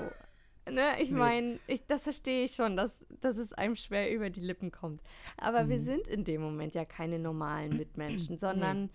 Ne, 0.72 1.00
ich 1.02 1.12
Nee. 1.12 1.18
meine, 1.20 1.60
ich, 1.68 1.86
das 1.86 2.04
verstehe 2.04 2.46
ich 2.46 2.56
schon, 2.56 2.76
dass, 2.78 3.06
dass 3.22 3.38
es 3.38 3.54
einem 3.54 3.76
schwer 3.76 4.12
über 4.12 4.30
die 4.32 4.40
Lippen 4.40 4.72
kommt. 4.72 5.02
Aber 5.38 5.66
Mhm. 5.66 5.70
wir 5.70 5.80
sind 5.82 6.08
in 6.08 6.24
dem 6.24 6.42
Moment 6.42 6.74
ja 6.74 6.86
keine 6.86 7.20
normalen 7.20 7.76
Mitmenschen, 7.78 8.38
sondern 8.40 8.90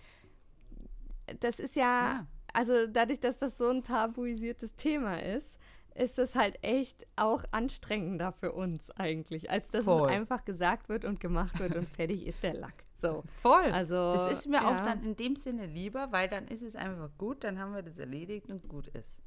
das 1.41 1.59
ist 1.61 1.77
ja, 1.77 1.83
Ja. 2.13 2.27
Also 2.55 2.87
dadurch, 2.87 3.21
dass 3.21 3.39
das 3.39 3.57
so 3.59 3.69
ein 3.69 3.83
tabuisiertes 3.83 4.75
Thema 4.77 5.23
ist, 5.23 5.59
ist 5.95 6.19
es 6.19 6.35
halt 6.37 6.59
echt 6.63 7.07
auch 7.17 7.43
anstrengender 7.51 8.33
für 8.33 8.53
uns 8.53 8.91
eigentlich, 8.93 9.51
als 9.51 9.69
dass 9.71 9.85
Voll. 9.85 10.09
es 10.09 10.17
einfach 10.17 10.45
gesagt 10.45 10.89
wird 10.89 11.05
und 11.05 11.19
gemacht 11.21 11.59
wird 11.59 11.75
und 11.75 11.89
fertig 11.97 12.27
ist 12.27 12.43
der 12.43 12.55
Lack. 12.55 12.85
So. 13.01 13.23
Voll. 13.43 13.71
Also, 13.73 13.95
das 14.13 14.33
ist 14.33 14.47
mir 14.47 14.57
ja. 14.63 14.69
auch 14.81 14.83
dann 14.83 15.03
in 15.05 15.17
dem 15.17 15.37
Sinne 15.37 15.67
lieber, 15.67 16.11
weil 16.13 16.29
dann 16.29 16.47
ist 16.49 16.63
es 16.63 16.75
einfach 16.77 17.11
gut, 17.19 17.45
dann 17.45 17.59
haben 17.59 17.75
wir 17.75 17.83
das 17.83 17.99
erledigt 17.99 18.49
und 18.51 18.69
gut 18.69 18.89
ist. 18.89 19.21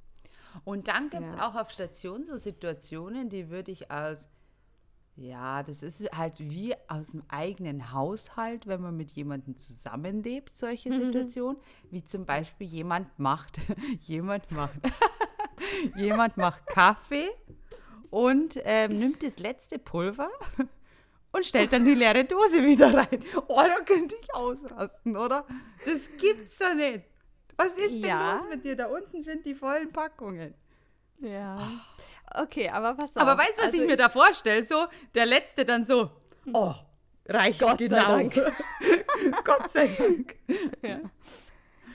Und 0.66 0.88
dann 0.90 1.10
gibt 1.10 1.28
es 1.30 1.36
Ja. 1.36 1.50
auch 1.50 1.56
auf 1.56 1.72
Station 1.72 2.26
so 2.26 2.36
Situationen, 2.38 3.30
die 3.30 3.50
würde 3.50 3.72
ich 3.72 3.90
als, 3.92 4.20
ja, 5.16 5.62
das 5.64 5.84
ist 5.84 6.02
halt 6.16 6.40
wie 6.40 6.74
aus 6.88 7.12
dem 7.12 7.24
eigenen 7.28 7.92
Haushalt, 7.94 8.66
wenn 8.68 8.82
man 8.82 8.96
mit 8.98 9.12
jemandem 9.12 9.58
zusammenlebt, 9.58 10.56
solche 10.56 10.90
Mhm. 10.90 11.06
Situationen, 11.06 11.58
wie 11.90 12.04
zum 12.04 12.26
Beispiel 12.26 12.68
jemand 12.68 13.18
macht, 13.20 13.60
jemand 14.02 14.50
macht, 14.52 14.76
jemand 15.96 16.38
macht 16.38 16.66
Kaffee 16.68 17.30
und 18.10 18.60
ähm, 18.64 18.98
nimmt 19.00 19.22
das 19.24 19.38
letzte 19.40 19.80
Pulver 19.80 20.30
und 21.32 21.46
stellt 21.46 21.72
dann 21.74 21.86
die 21.86 21.94
leere 21.96 22.26
Dose 22.26 22.64
wieder 22.66 22.94
rein. 22.94 23.24
Oh, 23.48 23.62
da 23.62 23.80
könnte 23.86 24.16
ich 24.22 24.34
ausrasten, 24.34 25.16
oder? 25.18 25.46
Das 25.86 26.10
gibt's 26.18 26.58
doch 26.58 26.74
nicht. 26.74 27.06
Was 27.58 27.76
ist 27.78 27.94
denn 28.02 28.10
Ja. 28.10 28.34
los 28.36 28.46
mit 28.50 28.64
dir? 28.66 28.76
Da 28.76 28.88
unten 28.88 29.22
sind 29.24 29.46
die 29.46 29.54
vollen 29.54 29.92
Packungen. 29.92 30.54
Ja. 31.20 31.58
Okay, 32.36 32.70
aber 32.70 32.96
pass 32.96 33.16
auf. 33.16 33.22
Aber 33.22 33.38
weißt 33.38 33.58
du, 33.58 33.58
was 33.60 33.66
Also 33.68 33.82
ich 33.82 33.88
mir 33.88 33.98
da 33.98 34.10
vorstelle? 34.10 34.64
So, 34.64 34.88
der 35.16 35.26
Letzte 35.26 35.66
dann 35.66 35.84
so, 35.86 36.10
oh, 36.54 36.74
reicht 37.28 37.60
Gott 37.60 37.80
sei 37.80 37.88
genau. 37.88 38.08
Dank. 38.08 38.34
Gott 39.44 39.72
sei 39.72 39.88
Dank. 39.88 40.36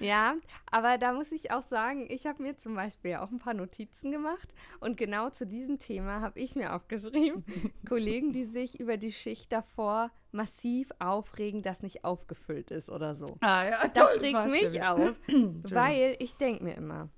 Ja, 0.00 0.34
aber 0.70 0.98
da 0.98 1.12
muss 1.12 1.32
ich 1.32 1.50
auch 1.50 1.62
sagen, 1.62 2.06
ich 2.10 2.26
habe 2.26 2.42
mir 2.42 2.56
zum 2.58 2.74
Beispiel 2.74 3.12
ja 3.12 3.24
auch 3.24 3.30
ein 3.30 3.38
paar 3.38 3.54
Notizen 3.54 4.10
gemacht 4.10 4.52
und 4.80 4.96
genau 4.96 5.30
zu 5.30 5.46
diesem 5.46 5.78
Thema 5.78 6.20
habe 6.20 6.38
ich 6.38 6.54
mir 6.54 6.74
aufgeschrieben, 6.74 7.44
Kollegen, 7.88 8.32
die 8.32 8.44
sich 8.44 8.78
über 8.78 8.96
die 8.96 9.12
Schicht 9.12 9.52
davor 9.52 10.10
massiv 10.32 10.90
aufregen, 10.98 11.62
dass 11.62 11.82
nicht 11.82 12.04
aufgefüllt 12.04 12.70
ist 12.70 12.90
oder 12.90 13.14
so. 13.14 13.36
Ah, 13.40 13.64
ja, 13.64 13.88
Das 13.88 14.10
toll, 14.10 14.18
regt 14.18 14.46
mich 14.50 14.72
ja. 14.74 14.92
auf, 14.92 15.14
weil 15.62 16.16
ich 16.18 16.36
denke 16.36 16.62
mir 16.62 16.74
immer, 16.74 17.08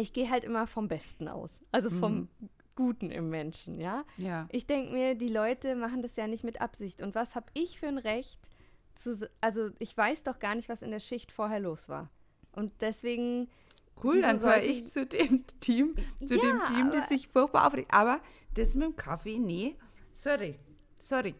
ich 0.00 0.12
gehe 0.12 0.30
halt 0.30 0.44
immer 0.44 0.66
vom 0.66 0.88
Besten 0.88 1.28
aus. 1.28 1.50
Also 1.72 1.90
vom 1.90 2.28
Guten 2.76 3.10
im 3.10 3.28
Menschen, 3.28 3.80
ja? 3.80 4.04
Ja. 4.16 4.46
Ich 4.52 4.66
denke 4.66 4.92
mir, 4.92 5.14
die 5.16 5.28
Leute 5.28 5.74
machen 5.74 6.00
das 6.02 6.14
ja 6.16 6.26
nicht 6.26 6.44
mit 6.44 6.60
Absicht. 6.60 7.02
Und 7.02 7.14
was 7.14 7.34
habe 7.34 7.46
ich 7.54 7.80
für 7.80 7.88
ein 7.88 7.98
Recht 7.98 8.38
zu, 8.94 9.28
also 9.40 9.70
ich 9.78 9.96
weiß 9.96 10.22
doch 10.22 10.38
gar 10.38 10.54
nicht, 10.54 10.68
was 10.68 10.82
in 10.82 10.90
der 10.90 11.00
Schicht 11.00 11.32
vorher 11.32 11.60
los 11.60 11.88
war. 11.88 12.10
Und 12.52 12.72
deswegen, 12.80 13.48
Cool, 14.02 14.20
dann 14.20 14.38
gehöre 14.38 14.62
ich 14.62 14.88
zu 14.88 15.06
dem 15.06 15.44
Team, 15.60 15.94
zu 16.24 16.36
Ja, 16.36 16.40
dem 16.40 16.64
Team, 16.66 16.90
das 16.92 17.08
sich 17.08 17.28
furchtbar 17.28 17.66
aufregt. 17.66 17.92
Aber 17.92 18.20
das 18.54 18.74
mit 18.74 18.86
dem 18.86 18.96
Kaffee, 18.96 19.38
nee, 19.38 19.76
sorry, 20.12 20.56
sorry. 21.00 21.34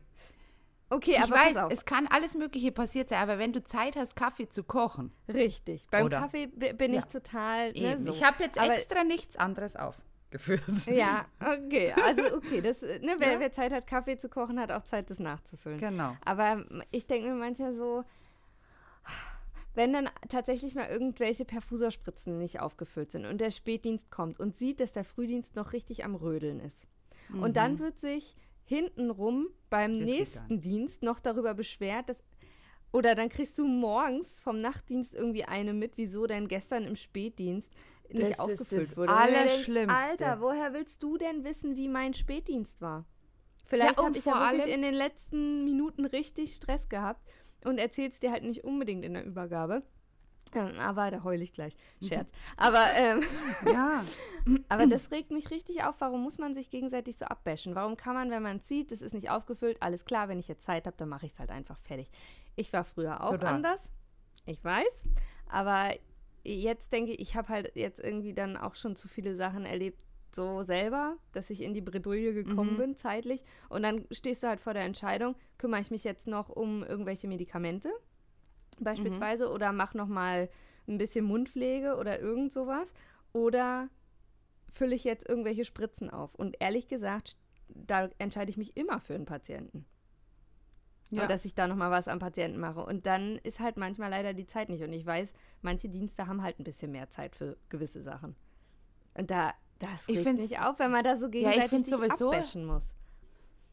Okay, 0.91 1.13
ich 1.13 1.21
aber 1.23 1.35
weiß, 1.37 1.57
es 1.71 1.85
kann 1.85 2.07
alles 2.07 2.35
Mögliche 2.35 2.73
passiert 2.73 3.09
sein, 3.09 3.21
aber 3.23 3.39
wenn 3.39 3.53
du 3.53 3.63
Zeit 3.63 3.97
hast, 3.97 4.17
Kaffee 4.17 4.49
zu 4.49 4.63
kochen, 4.65 5.13
Richtig. 5.33 5.87
Beim 5.91 6.07
Oder? 6.07 6.21
Kaffee 6.21 6.47
bi- 6.47 6.73
bin 6.73 6.93
Ja. 6.93 7.01
ich 7.01 7.05
total, 7.07 7.73
ne, 7.73 7.99
so. 7.99 8.11
Ich 8.11 8.23
habe 8.25 8.43
jetzt 8.43 8.59
Aber- 8.59 8.75
extra 8.75 9.05
nichts 9.05 9.37
anderes 9.37 9.77
aufgeführt. 9.77 10.63
Ja, 10.87 11.27
okay. 11.41 11.93
Also 12.05 12.23
okay, 12.37 12.61
das, 12.61 12.81
ne, 12.83 13.17
wer, 13.19 13.33
Ja. 13.35 13.41
wer 13.41 13.53
Zeit 13.53 13.73
hat, 13.73 13.87
Kaffee 13.87 14.19
zu 14.19 14.29
kochen, 14.29 14.59
hat 14.61 14.71
auch 14.73 14.85
Zeit, 14.85 15.11
das 15.11 15.19
nachzufüllen. 15.19 15.79
Genau. 15.79 16.17
Aber 16.25 16.65
ich 16.91 17.07
denke 17.07 17.29
mir 17.29 17.35
manchmal 17.35 17.75
so, 17.75 18.05
wenn 19.75 19.93
dann 19.93 20.09
tatsächlich 20.29 20.75
mal 20.75 20.89
irgendwelche 20.89 21.45
Perfuserspritzen 21.45 22.37
nicht 22.39 22.61
aufgefüllt 22.61 23.13
sind 23.13 23.27
und 23.27 23.41
der 23.41 23.51
Spätdienst 23.53 24.11
kommt 24.11 24.41
und 24.41 24.57
sieht, 24.57 24.81
dass 24.81 24.93
der 24.93 25.05
Frühdienst 25.05 25.55
noch 25.55 25.73
richtig 25.73 26.05
am 26.05 26.15
Rödeln 26.17 26.61
ist. 26.61 26.85
Und 27.33 27.57
dann 27.57 27.79
wird 27.79 27.99
sich 28.01 28.35
hintenrum 28.69 29.49
beim. 29.71 30.01
Das 30.01 30.11
nächsten 30.11 30.61
Dienst 30.61 31.03
noch 31.03 31.21
darüber 31.21 31.55
beschwert, 31.55 32.09
dass 32.09 32.23
oder 32.91 33.15
dann 33.15 33.29
kriegst 33.29 33.59
du 33.59 33.67
morgens 33.67 34.29
vom 34.41 34.61
Nachtdienst 34.61 35.15
irgendwie 35.15 35.45
eine 35.45 35.75
mit, 35.75 35.97
wieso 35.97 36.27
denn 36.27 36.49
gestern 36.49 36.85
im 36.85 36.97
Spätdienst 36.97 37.71
Das 38.09 38.19
nicht 38.19 38.31
ist 38.31 38.41
aufgefüllt 38.41 38.91
das 38.91 38.97
wurde. 38.97 39.13
Allerschlimmste. 39.13 39.95
Alter, 39.95 40.41
woher 40.41 40.73
willst 40.73 41.03
du 41.03 41.19
denn 41.19 41.45
wissen, 41.45 41.77
wie 41.77 41.89
mein 41.89 42.15
Spätdienst 42.15 42.81
war? 42.81 43.05
Vielleicht 43.67 43.99
und 43.99 44.07
habe 44.07 44.19
ich 44.19 44.25
ja 44.25 44.53
wirklich 44.53 44.73
in 44.73 44.81
den 44.81 44.95
letzten 44.95 45.65
Minuten 45.65 46.07
richtig 46.07 46.55
Stress 46.55 46.89
gehabt 46.89 47.21
und 47.65 47.77
erzähl's 47.79 48.21
dir 48.21 48.33
halt 48.33 48.45
nicht 48.45 48.65
unbedingt 48.65 49.05
in 49.05 49.13
der 49.13 49.27
Übergabe. 49.27 49.83
Ähm, 50.55 50.79
aber 50.81 51.11
da 51.11 51.23
heul 51.25 51.41
ich 51.43 51.53
gleich. 51.53 51.75
Scherz. 52.03 52.31
Aber, 52.57 52.85
ähm, 52.95 53.23
Ja, 53.73 54.05
aber 54.69 54.87
das 54.87 55.11
regt 55.11 55.31
mich 55.31 55.51
richtig 55.51 55.85
auf. 55.85 55.97
Warum 56.01 56.23
muss 56.23 56.39
man 56.39 56.55
sich 56.55 56.71
gegenseitig 56.71 57.17
so 57.19 57.25
abbashen? 57.27 57.75
Warum 57.75 57.97
kann 57.97 58.15
man, 58.15 58.31
wenn 58.31 58.43
man 58.43 58.61
sieht, 58.61 58.91
das 58.93 59.03
ist 59.03 59.13
nicht 59.15 59.31
aufgefüllt, 59.31 59.77
alles 59.81 60.05
klar, 60.05 60.29
wenn 60.29 60.39
ich 60.39 60.49
jetzt 60.49 60.65
Zeit 60.65 60.87
habe, 60.87 60.97
dann 60.97 61.09
mache 61.09 61.27
ich 61.27 61.33
es 61.33 61.39
halt 61.39 61.51
einfach 61.51 61.79
fertig. 61.81 62.11
Ich 62.57 62.73
war 62.73 62.85
früher 62.85 63.23
auch 63.25 63.33
Total. 63.33 63.55
anders. 63.55 63.81
Ich 64.47 64.63
weiß. 64.65 65.05
Aber 65.49 65.93
jetzt 66.45 66.93
denke 66.93 67.13
ich, 67.13 67.21
ich 67.21 67.37
habe 67.37 67.49
halt 67.49 67.73
jetzt 67.75 67.99
irgendwie 68.01 68.33
dann 68.35 68.57
auch 68.57 68.75
schon 68.75 68.97
zu 68.97 69.09
viele 69.09 69.37
Sachen 69.37 69.65
erlebt, 69.65 69.99
so 70.35 70.63
selber, 70.63 71.17
dass 71.33 71.49
ich 71.51 71.63
in 71.63 71.73
die 71.73 71.81
Bredouille 71.81 72.35
gekommen 72.35 72.75
Mhm. 72.75 72.77
bin, 72.79 72.97
zeitlich. 72.97 73.43
Und 73.71 73.83
dann 73.83 74.05
stehst 74.11 74.43
du 74.43 74.49
halt 74.49 74.61
vor 74.61 74.75
der 74.75 74.83
Entscheidung, 74.85 75.35
kümmere 75.57 75.81
ich 75.81 75.91
mich 75.91 76.05
jetzt 76.05 76.27
noch 76.27 76.51
um 76.51 76.83
irgendwelche 76.85 77.27
Medikamente 77.29 77.91
beispielsweise 78.85 79.51
oder 79.51 79.73
mach 79.73 79.95
noch 79.95 80.09
mal 80.09 80.49
ein 80.87 80.99
bisschen 80.99 81.25
Mundpflege 81.25 81.97
oder 81.97 82.19
irgend 82.21 82.53
sowas 82.53 82.93
oder 83.33 83.89
fülle 84.71 84.95
ich 84.95 85.05
jetzt 85.05 85.29
irgendwelche 85.29 85.65
Spritzen 85.65 86.11
auf. 86.11 86.35
Und 86.35 86.57
ehrlich 86.61 86.89
gesagt, 86.89 87.37
da 87.69 88.09
entscheide 88.19 88.51
ich 88.51 88.57
mich 88.57 88.77
immer 88.77 89.01
für 89.01 89.15
einen 89.15 89.27
Patienten. 89.27 89.85
Ja. 91.11 91.23
Und 91.23 91.31
dass 91.31 91.45
ich 91.47 91.55
da 91.55 91.67
noch 91.67 91.77
mal 91.77 91.91
was 91.91 92.07
am 92.09 92.19
Patienten 92.19 92.59
mache. 92.61 92.85
Und 92.85 93.07
dann 93.07 93.37
ist 93.39 93.61
halt 93.61 93.77
manchmal 93.79 94.11
leider 94.11 94.35
die 94.35 94.47
Zeit 94.47 94.69
nicht. 94.69 94.83
Und 94.83 94.93
ich 94.93 95.07
weiß, 95.07 95.33
manche 95.63 95.89
Dienste 95.89 96.27
haben 96.27 96.43
halt 96.43 96.59
ein 96.61 96.65
bisschen 96.65 96.93
mehr 96.93 97.09
Zeit 97.09 97.35
für 97.35 97.57
gewisse 97.71 98.03
Sachen. 98.03 98.37
Und 99.15 99.31
da, 99.31 99.55
das 99.79 100.07
Ich 100.09 100.17
regt 100.17 100.23
find's- 100.29 100.43
mich 100.51 100.59
auf, 100.61 100.79
wenn 100.79 100.91
man 100.91 101.03
da 101.05 101.17
so 101.17 101.27
ich 101.27 101.33
gegenseitig 101.33 101.71
find's 101.71 101.89
sich 101.89 101.99
sowieso- 101.99 102.67
muss. 102.67 102.93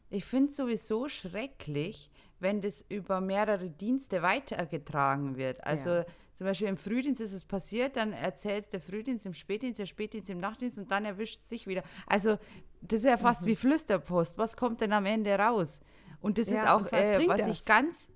Ich 0.08 0.24
finde 0.24 0.48
es 0.50 0.56
sowieso 0.56 1.08
schrecklich, 1.08 2.10
wenn 2.40 2.60
das 2.60 2.84
über 2.88 3.20
mehrere 3.20 3.70
Dienste 3.70 4.22
weitergetragen 4.22 5.36
wird. 5.36 5.64
Also 5.64 5.90
Ja. 5.90 6.04
zum 6.34 6.46
Beispiel 6.46 6.68
im 6.68 6.76
Frühdienst 6.76 7.20
ist 7.20 7.32
es 7.32 7.44
passiert, 7.44 7.96
dann 7.96 8.12
erzählt 8.12 8.72
der 8.72 8.80
Frühdienst 8.80 9.24
im 9.26 9.34
Spätdienst, 9.34 9.78
der 9.78 9.86
Spätdienst 9.86 10.28
im 10.30 10.38
Nachtdienst 10.38 10.76
und 10.78 10.90
dann 10.90 11.04
erwischt 11.04 11.40
es 11.42 11.48
sich 11.48 11.66
wieder. 11.66 11.82
Also 12.06 12.38
das 12.82 13.00
ist 13.00 13.06
ja 13.06 13.16
fast 13.16 13.42
Mhm. 13.42 13.46
wie 13.46 13.56
Flüsterpost. 13.56 14.36
Was 14.38 14.56
kommt 14.56 14.80
denn 14.80 14.92
am 14.92 15.06
Ende 15.06 15.34
raus? 15.38 15.80
Und 16.20 16.38
das 16.38 16.48
ist 16.48 16.54
Ja, 16.54 16.74
auch, 16.76 16.80
und 16.82 16.92
was 16.92 17.00
äh, 17.00 17.28
was 17.28 17.38
das? 17.38 17.48
ich 17.48 17.64
ganz, 17.64 18.08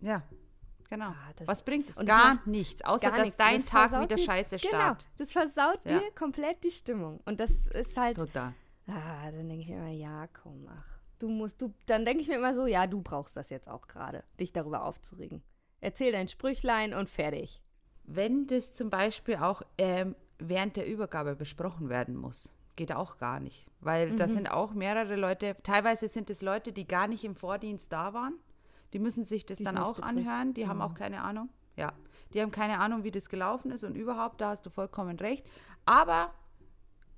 ja, 0.00 0.22
genau. 0.88 1.06
Ah, 1.06 1.32
was 1.46 1.62
bringt 1.62 1.90
es? 1.90 1.96
es 1.98 2.06
Gar 2.06 2.40
nichts, 2.46 2.82
außer 2.84 3.08
Gar 3.08 3.16
dass 3.16 3.24
nichts. 3.24 3.36
dein 3.38 3.56
Das 3.56 3.66
Tag 3.66 3.90
wieder 4.02 4.16
dir- 4.16 4.22
scheiße 4.24 4.56
Genau, 4.58 4.68
startet. 4.76 5.08
das 5.18 5.32
versaut 5.32 5.80
Ja. 5.84 5.98
dir 5.98 6.10
komplett 6.14 6.62
die 6.64 6.70
Stimmung. 6.70 7.20
Und 7.24 7.40
das 7.40 7.50
ist 7.68 7.96
halt, 7.96 8.16
Total. 8.18 8.54
ah, 8.86 9.30
dann 9.30 9.48
denke 9.48 9.62
ich 9.62 9.70
immer, 9.70 9.88
ja, 9.88 10.26
komm, 10.42 10.68
ach. 10.70 10.91
Du 11.22 11.28
musst, 11.28 11.62
du, 11.62 11.72
dann 11.86 12.04
denke 12.04 12.20
ich 12.20 12.28
mir 12.28 12.34
immer 12.34 12.52
so, 12.52 12.66
ja, 12.66 12.88
du 12.88 13.00
brauchst 13.00 13.36
das 13.36 13.48
jetzt 13.48 13.68
auch 13.68 13.86
gerade, 13.86 14.24
dich 14.40 14.52
darüber 14.52 14.84
aufzuregen. 14.84 15.40
Erzähl 15.80 16.10
dein 16.10 16.26
Sprüchlein 16.26 16.94
und 16.94 17.08
fertig. 17.08 17.62
Wenn 18.02 18.48
das 18.48 18.72
zum 18.72 18.90
Beispiel 18.90 19.36
auch 19.36 19.62
ähm, 19.78 20.16
während 20.38 20.76
der 20.76 20.88
Übergabe 20.88 21.36
besprochen 21.36 21.88
werden 21.88 22.16
muss, 22.16 22.50
geht 22.74 22.92
auch 22.92 23.18
gar 23.18 23.38
nicht. 23.38 23.66
Weil 23.80 24.16
da 24.16 24.26
sind 24.26 24.50
auch 24.50 24.72
mehrere 24.72 25.14
Leute, 25.14 25.56
teilweise 25.62 26.08
sind 26.08 26.28
es 26.28 26.42
Leute, 26.42 26.72
die 26.72 26.88
gar 26.88 27.06
nicht 27.06 27.22
im 27.22 27.36
Vordienst 27.36 27.92
da 27.92 28.12
waren. 28.14 28.34
Die 28.92 28.98
müssen 28.98 29.24
sich 29.24 29.46
das 29.46 29.58
Die's 29.58 29.64
dann 29.64 29.78
auch 29.78 29.96
betrifft. 29.96 30.16
anhören. 30.16 30.54
Die 30.54 30.66
haben 30.66 30.82
auch 30.82 30.94
keine 30.94 31.22
Ahnung. 31.22 31.50
Ja, 31.76 31.92
die 32.34 32.42
haben 32.42 32.50
keine 32.50 32.80
Ahnung, 32.80 33.04
wie 33.04 33.12
das 33.12 33.28
gelaufen 33.28 33.70
ist 33.70 33.84
und 33.84 33.94
überhaupt, 33.94 34.40
da 34.40 34.50
hast 34.50 34.66
du 34.66 34.70
vollkommen 34.70 35.18
recht. 35.18 35.46
Aber 35.86 36.32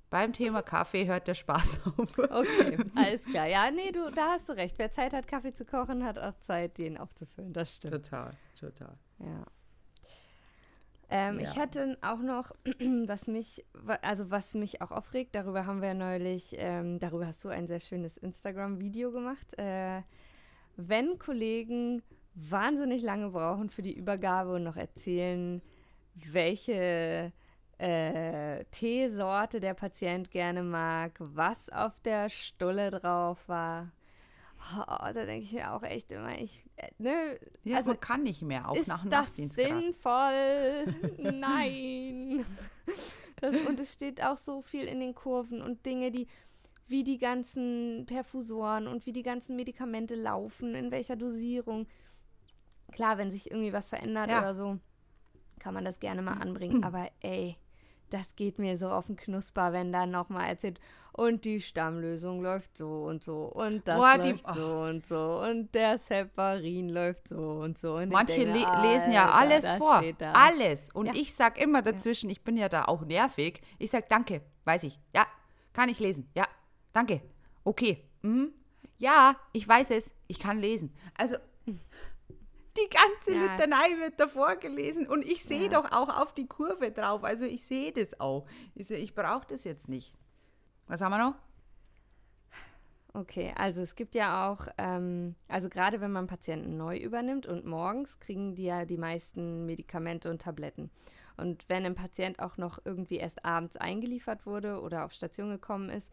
beim 0.09 0.33
Thema 0.33 0.61
Kaffee 0.61 1.05
hört 1.07 1.27
der 1.27 1.33
Spaß 1.33 1.79
auf. 1.97 2.17
Okay, 2.17 2.77
alles 2.95 3.25
klar. 3.25 3.47
Ja, 3.47 3.69
nee, 3.71 3.91
du, 3.91 4.09
da 4.11 4.31
hast 4.33 4.47
du 4.49 4.53
recht. 4.53 4.77
Wer 4.77 4.91
Zeit 4.91 5.13
hat, 5.13 5.27
Kaffee 5.27 5.51
zu 5.53 5.65
kochen, 5.65 6.03
hat 6.05 6.17
auch 6.19 6.37
Zeit, 6.39 6.77
den 6.77 6.97
aufzufüllen. 6.97 7.53
Das 7.53 7.75
stimmt. 7.75 7.93
Total, 8.05 8.31
total. 8.59 8.97
Ja. 9.19 9.45
Ähm, 11.09 11.39
Ich 11.39 11.55
Ja. 11.55 11.61
hatte 11.61 11.97
auch 12.01 12.19
noch, 12.19 12.51
was 13.07 13.27
mich, 13.27 13.65
also 14.01 14.31
was 14.31 14.53
mich 14.53 14.81
auch 14.81 14.91
aufregt, 14.91 15.35
darüber 15.35 15.65
haben 15.65 15.81
wir 15.81 15.93
neulich, 15.93 16.55
ähm, 16.57 16.99
darüber 16.99 17.27
hast 17.27 17.43
du 17.43 17.49
ein 17.49 17.67
sehr 17.67 17.79
schönes 17.79 18.17
Instagram-Video 18.17 19.11
gemacht. 19.11 19.57
Äh, 19.57 20.01
wenn 20.77 21.17
Kollegen 21.19 22.01
wahnsinnig 22.33 23.01
lange 23.01 23.29
brauchen 23.29 23.69
für 23.69 23.81
die 23.81 23.95
Übergabe 23.95 24.55
und 24.55 24.63
noch 24.63 24.75
erzählen, 24.75 25.61
welche 26.15 27.31
äh, 27.77 28.63
Teesorte 28.71 29.59
der 29.59 29.73
Patient 29.73 30.31
gerne 30.31 30.63
mag, 30.63 31.13
was 31.19 31.69
auf 31.69 31.99
der 32.01 32.29
Stulle 32.29 32.89
drauf 32.89 33.37
war. 33.47 33.91
Oh, 34.77 34.85
da 34.87 35.11
denke 35.13 35.43
ich 35.45 35.53
mir 35.53 35.73
auch 35.73 35.83
echt 35.83 36.11
immer, 36.11 36.39
ich, 36.39 36.63
äh, 36.77 36.89
ne, 36.97 37.39
Ja, 37.63 37.77
Also, 37.77 37.89
man 37.91 37.99
kann 37.99 38.23
nicht 38.23 38.41
mehr, 38.41 38.69
auch 38.69 38.75
ist 38.75 38.87
nach 38.87 39.01
dem 39.01 39.11
das 39.11 39.27
Nachtdienst 39.27 39.55
sinnvoll? 39.57 40.85
Nein. 41.19 42.45
Das, 43.41 43.53
und 43.67 43.79
es 43.79 43.93
steht 43.93 44.23
auch 44.23 44.37
so 44.37 44.61
viel 44.61 44.85
in 44.85 44.99
den 45.01 45.13
Kurven 45.13 45.61
und 45.61 45.85
Dinge, 45.85 46.09
die 46.11 46.27
wie 46.87 47.03
die 47.03 47.17
ganzen 47.17 48.05
Perfusoren 48.07 48.87
und 48.87 49.05
wie 49.05 49.11
die 49.11 49.23
ganzen 49.23 49.55
Medikamente 49.55 50.15
laufen, 50.15 50.75
in 50.75 50.91
welcher 50.91 51.15
Dosierung. 51.15 51.87
Klar, 52.91 53.17
wenn 53.17 53.31
sich 53.31 53.49
irgendwie 53.51 53.73
was 53.73 53.89
verändert 53.89 54.29
Ja. 54.29 54.39
oder 54.39 54.55
so, 54.55 54.79
kann 55.59 55.73
man 55.73 55.83
das 55.83 55.99
gerne 55.99 56.21
mal 56.21 56.39
anbringen. 56.39 56.83
Aber 56.83 57.09
ey, 57.21 57.57
das 58.15 58.35
geht 58.35 58.59
mir 58.59 58.77
so 58.77 58.89
auf 58.89 59.07
den 59.07 59.17
Knusper, 59.17 59.73
wenn 59.73 59.91
dann 59.91 60.09
nochmal 60.11 60.47
erzählt, 60.49 60.79
und 61.11 61.43
die 61.45 61.59
Stammlösung 61.61 62.41
läuft 62.41 62.77
so 62.77 63.03
und 63.05 63.23
so 63.23 63.43
und 63.45 63.85
das 63.87 63.97
Boah, 63.97 64.17
die- 64.17 64.29
läuft 64.31 64.53
so 64.53 64.75
und 64.79 65.05
so 65.05 65.41
und 65.41 65.73
der 65.75 65.97
Separin 65.97 66.89
läuft 66.89 67.27
so 67.27 67.37
und 67.37 67.77
so. 67.77 67.95
Und 67.95 68.09
Manche 68.09 68.45
denke, 68.45 68.53
le 68.59 68.81
lesen 68.93 69.11
ja 69.11 69.29
alles 69.31 69.69
vor. 69.77 70.01
Alles. 70.33 70.89
Und 70.93 71.07
Ja. 71.07 71.13
ich 71.15 71.33
sag 71.35 71.57
immer 71.61 71.81
dazwischen, 71.81 72.29
ich 72.29 72.41
bin 72.43 72.57
ja 72.57 72.69
da 72.69 72.85
auch 72.85 73.01
nervig. 73.05 73.61
Ich 73.79 73.91
sag 73.91 74.07
danke, 74.09 74.41
weiß 74.65 74.83
ich. 74.83 74.99
Ja, 75.13 75.25
kann 75.73 75.89
ich 75.89 75.99
lesen. 75.99 76.29
Ja, 76.35 76.45
danke. 76.93 77.21
Okay. 77.63 78.03
Mhm. 78.21 78.51
Ja, 78.97 79.35
ich 79.53 79.67
weiß 79.67 79.91
es. 79.91 80.11
Ich 80.27 80.39
kann 80.39 80.59
lesen. 80.59 80.93
Also 81.17 81.35
die 82.77 82.89
ganze 82.89 83.33
Ja. 83.33 83.53
Litanei 83.53 83.99
wird 83.99 84.19
davor 84.19 84.55
gelesen 84.57 85.07
und 85.07 85.23
ich 85.25 85.43
sehe 85.43 85.63
Ja. 85.71 85.81
doch 85.81 85.91
auch 85.91 86.09
auf 86.21 86.33
die 86.33 86.47
Kurve 86.47 86.91
drauf. 86.91 87.23
Also 87.23 87.45
ich 87.45 87.63
sehe 87.63 87.91
das 87.91 88.19
auch. 88.19 88.45
Ich, 88.75 88.87
so, 88.87 88.93
ich 88.95 89.13
brauche 89.15 89.45
das 89.47 89.63
jetzt 89.63 89.87
nicht. 89.89 90.13
Was 90.87 91.01
haben 91.01 91.11
wir 91.11 91.17
noch? 91.17 91.35
Okay, 93.13 93.53
also 93.55 93.81
es 93.81 93.95
gibt 93.95 94.13
ja 94.13 94.49
auch, 94.51 94.67
ähm, 94.77 95.35
also 95.47 95.69
gerade 95.69 96.01
wenn 96.01 96.11
man 96.11 96.27
Patienten 96.27 96.75
neu 96.75 96.97
übernimmt 96.97 97.45
und 97.45 97.65
morgens 97.65 98.19
kriegen 98.19 98.55
die 98.55 98.65
ja 98.65 98.83
die 98.83 98.97
meisten 98.97 99.65
Medikamente 99.65 100.29
und 100.29 100.41
Tabletten. 100.41 100.91
Und 101.37 101.63
wenn 101.69 101.85
ein 101.85 101.95
Patient 101.95 102.39
auch 102.39 102.57
noch 102.57 102.79
irgendwie 102.83 103.15
erst 103.17 103.45
abends 103.45 103.77
eingeliefert 103.77 104.45
wurde 104.45 104.81
oder 104.81 105.05
auf 105.05 105.13
Station 105.13 105.49
gekommen 105.49 105.89
ist, 105.89 106.11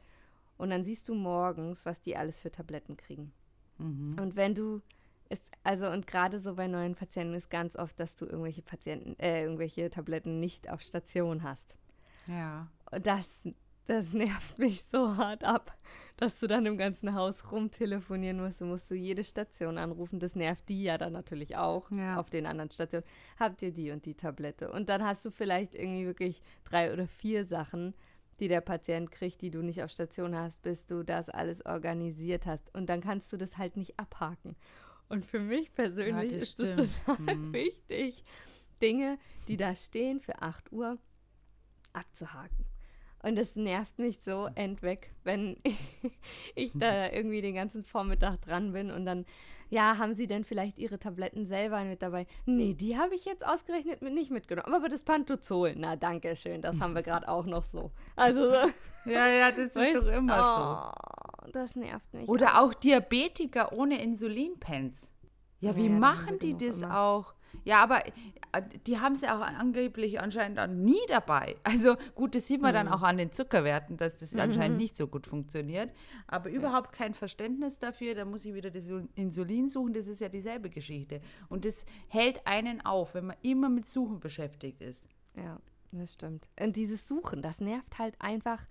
und 0.58 0.70
dann 0.70 0.84
siehst 0.84 1.08
du 1.08 1.14
morgens, 1.14 1.84
was 1.86 2.00
die 2.02 2.16
alles 2.16 2.40
für 2.40 2.52
Tabletten 2.52 2.96
kriegen. 2.96 3.32
Und 4.20 4.36
wenn 4.36 4.54
du 4.54 4.80
ist, 5.32 5.42
also 5.64 5.88
und 5.88 6.06
gerade 6.06 6.38
so 6.40 6.54
bei 6.54 6.68
neuen 6.68 6.94
Patienten 6.94 7.34
ist 7.34 7.50
ganz 7.50 7.76
oft, 7.76 7.98
dass 7.98 8.14
du 8.16 8.26
irgendwelche 8.26 8.62
Patienten, 8.62 9.18
äh, 9.18 9.42
irgendwelche 9.42 9.90
Tabletten 9.90 10.40
nicht 10.40 10.70
auf 10.70 10.80
Station 10.82 11.42
hast. 11.42 11.74
Ja. 12.26 12.68
Und 12.90 13.06
das 13.06 13.48
das 13.86 14.12
nervt 14.12 14.58
mich 14.58 14.84
so 14.92 15.16
hart 15.16 15.42
ab, 15.42 15.76
dass 16.16 16.38
du 16.38 16.46
dann 16.46 16.66
im 16.66 16.78
ganzen 16.78 17.14
Haus 17.16 17.50
rumtelefonieren 17.50 18.40
musst. 18.40 18.60
Du 18.60 18.64
musst 18.64 18.88
du 18.90 18.94
jede 18.94 19.24
Station 19.24 19.76
anrufen. 19.76 20.20
Das 20.20 20.36
nervt 20.36 20.68
die 20.68 20.84
ja 20.84 20.98
dann 20.98 21.12
natürlich 21.12 21.56
auch 21.56 21.90
Ja. 21.90 22.16
auf 22.16 22.30
den 22.30 22.46
anderen 22.46 22.70
Stationen. 22.70 23.04
Habt 23.40 23.60
ihr 23.62 23.72
die 23.72 23.90
und 23.90 24.06
die 24.06 24.14
Tablette? 24.14 24.70
Und 24.70 24.88
dann 24.88 25.04
hast 25.04 25.24
du 25.24 25.30
vielleicht 25.32 25.74
irgendwie 25.74 26.06
wirklich 26.06 26.42
drei 26.62 26.92
oder 26.92 27.08
vier 27.08 27.44
Sachen, 27.44 27.94
die 28.38 28.46
der 28.46 28.60
Patient 28.60 29.10
kriegt, 29.10 29.40
die 29.42 29.50
du 29.50 29.62
nicht 29.62 29.82
auf 29.82 29.90
Station 29.90 30.36
hast, 30.36 30.62
bis 30.62 30.86
du 30.86 31.02
das 31.02 31.28
alles 31.28 31.66
organisiert 31.66 32.46
hast. 32.46 32.72
Und 32.74 32.86
dann 32.86 33.00
kannst 33.00 33.32
du 33.32 33.36
das 33.36 33.58
halt 33.58 33.76
nicht 33.76 33.98
abhaken. 33.98 34.54
Und 35.12 35.26
für 35.26 35.40
mich 35.40 35.74
persönlich 35.74 36.32
das 36.32 36.42
ist 36.42 36.60
es 36.60 36.92
stimmt. 36.94 37.04
total 37.18 37.36
Mhm. 37.36 37.52
wichtig, 37.52 38.24
Dinge, 38.80 39.18
die 39.46 39.56
da 39.58 39.74
stehen 39.74 40.20
für 40.20 40.40
8 40.40 40.72
Uhr, 40.72 40.96
abzuhaken. 41.92 42.64
Und 43.22 43.38
es 43.38 43.54
nervt 43.54 43.98
mich 43.98 44.20
so 44.20 44.48
entweg, 44.54 45.10
wenn 45.22 45.56
ich 46.56 46.72
da 46.74 47.08
irgendwie 47.12 47.42
den 47.42 47.54
ganzen 47.54 47.84
Vormittag 47.84 48.40
dran 48.40 48.72
bin 48.72 48.90
und 48.90 49.04
dann, 49.04 49.26
ja, 49.68 49.98
haben 49.98 50.14
Sie 50.14 50.26
denn 50.26 50.44
vielleicht 50.44 50.78
Ihre 50.78 50.98
Tabletten 50.98 51.46
selber 51.46 51.84
mit 51.84 52.02
dabei? 52.02 52.26
Nee, 52.46 52.74
die 52.74 52.96
habe 52.98 53.14
ich 53.14 53.24
jetzt 53.26 53.46
ausgerechnet 53.46 54.02
mit 54.02 54.12
nicht 54.14 54.30
mitgenommen. 54.30 54.74
Aber 54.74 54.88
das 54.88 55.04
Pantozol, 55.04 55.74
na 55.76 55.94
danke 55.96 56.34
schön, 56.36 56.62
das 56.62 56.80
haben 56.80 56.94
wir 56.94 57.02
gerade 57.02 57.28
auch 57.28 57.44
noch 57.46 57.64
so. 57.64 57.92
Also, 58.16 58.50
Ja, 59.04 59.28
ja, 59.28 59.50
das 59.50 59.66
ist 59.66 59.76
weißt- 59.76 59.94
doch 60.00 60.06
immer 60.06 60.94
oh, 60.94 61.21
Das 61.52 61.76
nervt 61.76 62.12
mich. 62.14 62.28
Oder 62.28 62.60
auch 62.62 62.74
Diabetiker 62.74 63.72
ohne 63.72 64.02
Insulinpens. 64.02 65.10
Ja, 65.60 65.76
wie 65.76 65.86
Ja, 65.86 65.90
machen 65.92 66.38
die 66.40 66.56
das 66.56 66.80
immer. 66.82 66.98
auch? 66.98 67.34
Ja, 67.64 67.82
aber 67.82 68.04
äh, 68.06 68.12
die 68.86 68.98
haben 68.98 69.14
sie 69.14 69.28
auch 69.28 69.40
angeblich 69.42 70.20
anscheinend 70.20 70.56
dann 70.58 70.82
nie 70.84 70.98
dabei. 71.08 71.56
Also 71.64 71.96
gut, 72.14 72.34
das 72.34 72.46
sieht 72.46 72.62
man 72.62 72.72
dann 72.72 72.86
Mhm. 72.86 72.92
auch 72.92 73.02
an 73.02 73.18
den 73.18 73.30
Zuckerwerten, 73.30 73.98
dass 73.98 74.16
das 74.16 74.34
anscheinend 74.34 74.78
nicht 74.78 74.96
so 74.96 75.06
gut 75.06 75.26
funktioniert. 75.26 75.92
Aber 76.26 76.48
überhaupt 76.48 76.92
kein 76.92 77.12
Verständnis 77.14 77.78
dafür. 77.78 78.14
Da 78.14 78.24
muss 78.24 78.44
ich 78.46 78.54
wieder 78.54 78.70
das 78.70 78.84
Insulin 79.14 79.68
suchen. 79.68 79.92
Das 79.92 80.06
ist 80.06 80.20
ja 80.22 80.30
dieselbe 80.30 80.70
Geschichte. 80.70 81.20
Und 81.50 81.64
das 81.66 81.84
hält 82.08 82.46
einen 82.46 82.80
auf, 82.84 83.14
wenn 83.14 83.26
man 83.26 83.36
immer 83.42 83.68
mit 83.68 83.86
Suchen 83.86 84.18
beschäftigt 84.18 84.80
ist. 84.80 85.06
Ja, 85.36 85.58
das 85.92 86.14
stimmt. 86.14 86.48
Und 86.58 86.74
dieses 86.76 87.06
Suchen, 87.06 87.42
das 87.42 87.60
nervt 87.60 87.98
halt 87.98 88.14
einfach. 88.18 88.64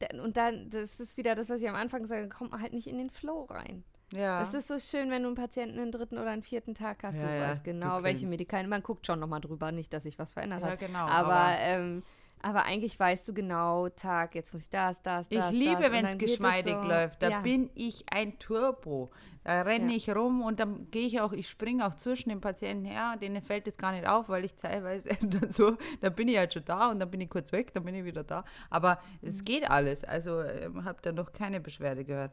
Denn- 0.00 0.20
und 0.20 0.36
dann, 0.36 0.70
das 0.70 1.00
ist 1.00 1.16
wieder 1.16 1.34
das, 1.34 1.48
was 1.50 1.60
ich 1.60 1.68
am 1.68 1.74
Anfang 1.74 2.06
sage, 2.06 2.28
kommt 2.28 2.52
man 2.52 2.60
halt 2.60 2.72
nicht 2.72 2.86
in 2.86 2.98
den 2.98 3.10
Flow 3.10 3.44
rein. 3.44 3.84
Ja. 4.14 4.40
Es 4.42 4.54
ist 4.54 4.68
so 4.68 4.78
schön, 4.78 5.10
wenn 5.10 5.22
du 5.22 5.28
einen 5.28 5.36
Patienten 5.36 5.78
einen 5.78 5.92
dritten 5.92 6.16
oder 6.16 6.30
einen 6.30 6.42
vierten 6.42 6.74
Tag 6.74 7.02
hast. 7.02 7.16
Ja, 7.16 7.26
du 7.26 7.36
ja, 7.36 7.48
weißt 7.48 7.66
du 7.66 7.72
genau, 7.72 8.02
welche 8.02 8.20
kennst. 8.20 8.30
Medikamente. 8.30 8.70
Man 8.70 8.82
guckt 8.82 9.06
schon 9.06 9.20
nochmal 9.20 9.40
drüber, 9.40 9.70
nicht, 9.70 9.92
dass 9.92 10.04
sich 10.04 10.18
was 10.18 10.32
verändert 10.32 10.62
ja, 10.62 10.68
hat. 10.68 10.78
genau. 10.78 11.06
Aber, 11.06 11.34
aber 11.34 11.58
ähm, 11.58 12.02
aber 12.42 12.64
eigentlich 12.64 12.98
weißt 12.98 13.26
du 13.28 13.34
genau, 13.34 13.88
Tag, 13.88 14.34
jetzt 14.34 14.52
muss 14.52 14.64
ich 14.64 14.70
das, 14.70 15.02
das, 15.02 15.26
Ich 15.30 15.38
das. 15.38 15.52
liebe, 15.52 15.76
das. 15.82 15.86
Und 15.86 15.92
wenn 15.92 16.04
es 16.04 16.10
dann 16.12 16.18
geschmeidig 16.18 16.74
so, 16.80 16.88
läuft. 16.88 17.22
Da 17.22 17.28
ja. 17.30 17.40
bin 17.40 17.70
ich 17.74 18.04
ein 18.10 18.38
Turbo. 18.38 19.10
Da 19.44 19.62
renne 19.62 19.90
Ja. 19.92 19.96
ich 19.96 20.14
rum 20.14 20.42
und 20.42 20.60
dann 20.60 20.90
gehe 20.90 21.06
ich 21.06 21.20
auch, 21.20 21.32
ich 21.32 21.48
springe 21.48 21.86
auch 21.86 21.94
zwischen 21.94 22.28
den 22.28 22.40
Patienten 22.40 22.84
her. 22.84 23.16
Denen 23.20 23.40
fällt 23.42 23.66
das 23.66 23.78
gar 23.78 23.92
nicht 23.92 24.06
auf, 24.06 24.28
weil 24.28 24.44
ich 24.44 24.54
teilweise 24.56 25.08
dann 25.40 25.50
so, 25.52 25.76
da 26.00 26.10
bin 26.10 26.28
ich 26.28 26.36
halt 26.36 26.52
schon 26.52 26.64
da 26.66 26.90
und 26.90 27.00
dann 27.00 27.10
bin 27.10 27.20
ich 27.20 27.30
kurz 27.30 27.50
weg, 27.52 27.72
dann 27.72 27.84
bin 27.84 27.94
ich 27.94 28.04
wieder 28.04 28.24
da. 28.24 28.44
Aber 28.70 28.98
Mhm. 29.22 29.28
es 29.28 29.44
geht 29.44 29.70
alles. 29.70 30.04
Also 30.04 30.42
ähm, 30.42 30.84
habe 30.84 30.98
da 31.02 31.12
noch 31.12 31.32
keine 31.32 31.60
Beschwerde 31.60 32.04
gehört. 32.04 32.32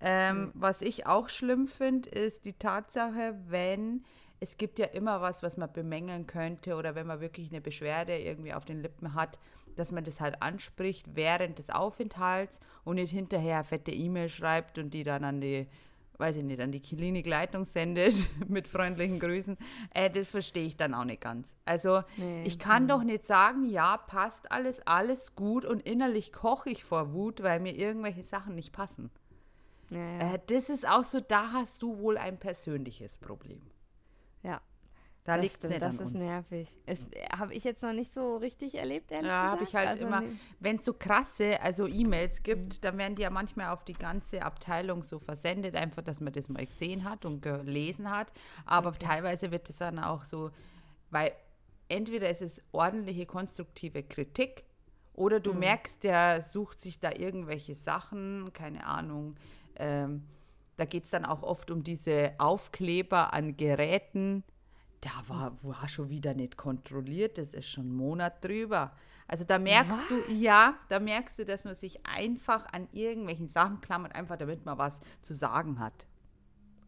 Ähm, 0.00 0.50
Was 0.54 0.82
ich 0.82 1.06
auch 1.06 1.28
schlimm 1.28 1.66
finde, 1.66 2.08
ist 2.10 2.44
die 2.46 2.54
Tatsache, 2.54 3.38
wenn 3.48 4.04
es 4.40 4.56
gibt 4.56 4.78
ja 4.78 4.86
immer 4.86 5.20
was, 5.20 5.42
was 5.42 5.56
man 5.56 5.72
bemängeln 5.72 6.26
könnte 6.26 6.74
oder 6.76 6.94
wenn 6.94 7.06
man 7.06 7.20
wirklich 7.20 7.50
eine 7.50 7.60
Beschwerde 7.60 8.18
irgendwie 8.18 8.54
auf 8.54 8.64
den 8.64 8.80
Lippen 8.80 9.14
hat, 9.14 9.38
dass 9.76 9.92
man 9.92 10.02
das 10.04 10.20
halt 10.20 10.42
anspricht 10.42 11.06
während 11.14 11.58
des 11.58 11.70
Aufenthalts 11.70 12.58
und 12.84 12.96
nicht 12.96 13.12
hinterher 13.12 13.56
eine 13.56 13.64
fette 13.64 13.92
E-Mail 13.92 14.28
schreibt 14.28 14.78
und 14.78 14.92
die 14.94 15.02
dann 15.04 15.24
an 15.24 15.40
die, 15.40 15.66
weiß 16.18 16.36
ich 16.36 16.42
nicht, 16.42 16.60
an 16.60 16.72
die 16.72 16.80
Klinikleitung 16.80 17.64
sendet 17.64 18.14
mit 18.48 18.66
freundlichen 18.66 19.18
Grüßen. 19.20 19.56
Äh, 19.94 20.10
das 20.10 20.28
verstehe 20.28 20.66
ich 20.66 20.76
dann 20.76 20.92
auch 20.94 21.04
nicht 21.04 21.20
ganz. 21.20 21.54
Also 21.64 22.02
Nee. 22.16 22.42
ich 22.44 22.58
kann 22.58 22.88
doch 22.88 23.02
nicht 23.02 23.24
sagen, 23.24 23.64
ja, 23.64 23.96
passt 23.98 24.50
alles, 24.50 24.86
alles 24.86 25.34
gut 25.34 25.64
und 25.64 25.80
innerlich 25.80 26.32
koche 26.32 26.70
ich 26.70 26.84
vor 26.84 27.12
Wut, 27.12 27.42
weil 27.42 27.60
mir 27.60 27.74
irgendwelche 27.74 28.22
Sachen 28.22 28.54
nicht 28.54 28.72
passen. 28.72 29.10
Ja, 29.90 29.98
ja. 29.98 30.34
Äh, 30.34 30.38
das 30.48 30.68
ist 30.70 30.86
auch 30.88 31.04
so, 31.04 31.20
da 31.20 31.52
hast 31.52 31.82
du 31.82 31.98
wohl 31.98 32.16
ein 32.18 32.38
persönliches 32.38 33.18
Problem. 33.18 33.60
Da 35.24 35.36
das 35.36 35.42
liegt 35.42 35.56
stimmt, 35.56 35.72
nicht 35.72 35.82
das 35.82 35.94
ist 35.94 36.00
uns. 36.00 36.12
nervig. 36.14 36.68
Es 36.86 37.06
habe 37.32 37.54
ich 37.54 37.62
jetzt 37.64 37.82
noch 37.82 37.92
nicht 37.92 38.12
so 38.12 38.36
richtig 38.38 38.74
erlebt, 38.74 39.10
ehrlich 39.12 39.28
Ja, 39.28 39.50
habe 39.52 39.64
ich 39.64 39.74
halt 39.74 39.88
Also, 39.88 40.06
immer, 40.06 40.22
wenn 40.60 40.76
es 40.76 40.84
so 40.84 40.94
krasse, 40.94 41.60
also 41.60 41.86
E-Mails 41.86 42.42
gibt, 42.42 42.74
Mhm. 42.76 42.80
dann 42.80 42.98
werden 42.98 43.14
die 43.16 43.22
ja 43.22 43.30
manchmal 43.30 43.68
auf 43.68 43.84
die 43.84 43.92
ganze 43.92 44.42
Abteilung 44.42 45.02
so 45.02 45.18
versendet, 45.18 45.76
einfach, 45.76 46.02
dass 46.02 46.20
man 46.20 46.32
das 46.32 46.48
mal 46.48 46.64
gesehen 46.64 47.04
hat 47.04 47.24
und 47.26 47.42
gelesen 47.42 48.10
hat. 48.10 48.32
Aber 48.64 48.92
teilweise 48.92 49.50
wird 49.50 49.68
es 49.68 49.76
dann 49.76 49.98
auch 49.98 50.24
so, 50.24 50.50
weil 51.10 51.32
entweder 51.88 52.30
ist 52.30 52.42
es 52.42 52.62
ordentliche, 52.72 53.26
konstruktive 53.26 54.02
Kritik 54.02 54.64
oder 55.12 55.38
Mhm. 55.38 55.42
du 55.42 55.52
merkst, 55.54 56.02
der 56.02 56.40
sucht 56.40 56.80
sich 56.80 56.98
da 56.98 57.10
irgendwelche 57.12 57.74
Sachen, 57.74 58.52
keine 58.54 58.86
Ahnung. 58.86 59.36
Ähm, 59.76 60.24
da 60.78 60.86
geht 60.86 61.04
es 61.04 61.10
dann 61.10 61.26
auch 61.26 61.42
oft 61.42 61.70
um 61.70 61.82
diese 61.84 62.32
Aufkleber 62.38 63.34
an 63.34 63.56
Geräten. 63.58 64.44
Da 65.00 65.10
war, 65.28 65.56
war 65.62 65.88
schon 65.88 66.10
wieder 66.10 66.34
nicht 66.34 66.56
kontrolliert, 66.56 67.38
das 67.38 67.54
ist 67.54 67.68
schon 67.70 67.88
ein 67.88 67.94
Monat 67.96 68.44
drüber. 68.44 68.92
Also 69.26 69.44
da 69.44 69.58
merkst 69.58 70.10
du, 70.10 70.32
ja, 70.32 70.74
da 70.88 70.98
merkst 70.98 71.38
du, 71.38 71.44
dass 71.44 71.64
man 71.64 71.74
sich 71.74 72.04
einfach 72.04 72.66
an 72.72 72.88
irgendwelchen 72.92 73.48
Sachen 73.48 73.80
klammert, 73.80 74.14
einfach 74.14 74.36
damit 74.36 74.64
man 74.64 74.76
was 74.76 75.00
zu 75.22 75.34
sagen 75.34 75.78
hat. 75.78 76.06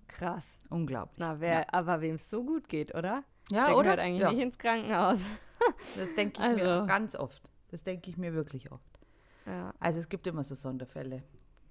Krass. 0.09 0.45
Unglaublich. 0.69 1.19
Na, 1.19 1.41
wer, 1.41 1.73
aber 1.73 2.01
wem 2.01 2.17
es 2.17 2.29
so 2.29 2.45
gut 2.45 2.69
geht, 2.69 2.95
oder? 2.95 3.25
Ja, 3.51 3.67
Der 3.67 3.77
oder? 3.77 3.83
gehört 3.85 3.99
eigentlich 4.01 4.23
ja, 4.23 4.31
nicht 4.33 4.41
ins 4.43 4.59
Krankenhaus. 4.59 5.21
das 5.97 6.15
denke 6.15 6.43
ich 6.43 6.57
mir 6.57 6.69
Also. 6.69 6.87
ganz 6.87 7.15
oft. 7.15 7.51
Das 7.71 7.83
denke 7.85 8.11
ich 8.11 8.17
mir 8.19 8.35
wirklich 8.35 8.71
oft. 8.73 8.99
Ja. 9.47 9.73
Also 9.81 9.99
es 9.99 10.09
gibt 10.09 10.27
immer 10.27 10.45
so 10.45 10.55
Sonderfälle. 10.55 11.23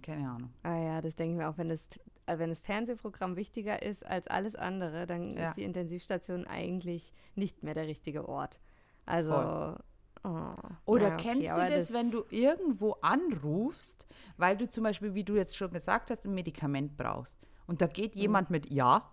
Keine 0.01 0.29
Ahnung. 0.29 0.51
Ah 0.63 0.77
ja, 0.77 1.01
das 1.01 1.15
denke 1.15 1.33
ich 1.33 1.37
mir 1.37 1.49
auch, 1.49 1.57
wenn 1.57 1.69
das, 1.69 1.87
wenn 2.27 2.49
das 2.49 2.59
Fernsehprogramm 2.61 3.35
wichtiger 3.35 3.81
ist 3.81 4.05
als 4.05 4.27
alles 4.27 4.55
andere, 4.55 5.05
dann 5.05 5.37
Ja. 5.37 5.49
ist 5.49 5.57
die 5.57 5.63
Intensivstation 5.63 6.45
eigentlich 6.47 7.13
nicht 7.35 7.63
mehr 7.63 7.73
der 7.73 7.87
richtige 7.87 8.27
Ort. 8.27 8.59
Also. 9.05 9.31
Voll. 9.31 9.77
Oh, 10.23 10.53
Oder 10.85 11.07
ja, 11.07 11.13
okay, 11.15 11.23
kennst 11.23 11.47
du 11.47 11.53
aber 11.53 11.67
das, 11.67 11.91
wenn 11.93 12.11
du 12.11 12.23
irgendwo 12.29 12.91
anrufst, 13.01 14.05
weil 14.37 14.55
du 14.55 14.69
zum 14.69 14.83
Beispiel, 14.83 15.15
wie 15.15 15.23
du 15.23 15.35
jetzt 15.35 15.57
schon 15.57 15.71
gesagt 15.71 16.11
hast, 16.11 16.25
ein 16.25 16.35
Medikament 16.35 16.95
brauchst 16.95 17.39
und 17.65 17.81
da 17.81 17.87
geht 17.87 18.13
Mhm. 18.15 18.21
jemand 18.21 18.49
mit 18.51 18.69
Ja 18.69 19.09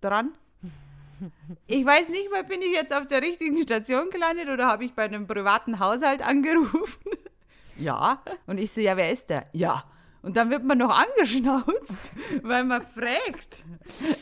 dran? 0.00 0.32
Ich 1.68 1.86
weiß 1.86 2.08
nicht 2.08 2.30
mal, 2.32 2.42
bin 2.42 2.60
ich 2.62 2.72
jetzt 2.72 2.92
auf 2.94 3.06
der 3.06 3.22
richtigen 3.22 3.62
Station 3.62 4.10
gelandet 4.10 4.48
oder 4.48 4.66
habe 4.66 4.84
ich 4.84 4.92
bei 4.94 5.04
einem 5.04 5.28
privaten 5.28 5.78
Haushalt 5.78 6.20
angerufen? 6.26 7.10
Ja. 7.78 8.22
Und 8.46 8.58
ich 8.58 8.70
so, 8.72 8.80
ja, 8.80 8.96
wer 8.96 9.10
ist 9.10 9.30
der? 9.30 9.46
Ja. 9.52 9.84
Und 10.24 10.38
dann 10.38 10.50
wird 10.50 10.64
man 10.64 10.78
noch 10.78 10.88
angeschnauzt, 10.96 12.10
weil 12.42 12.64
man 12.64 12.80
fragt, 12.80 13.62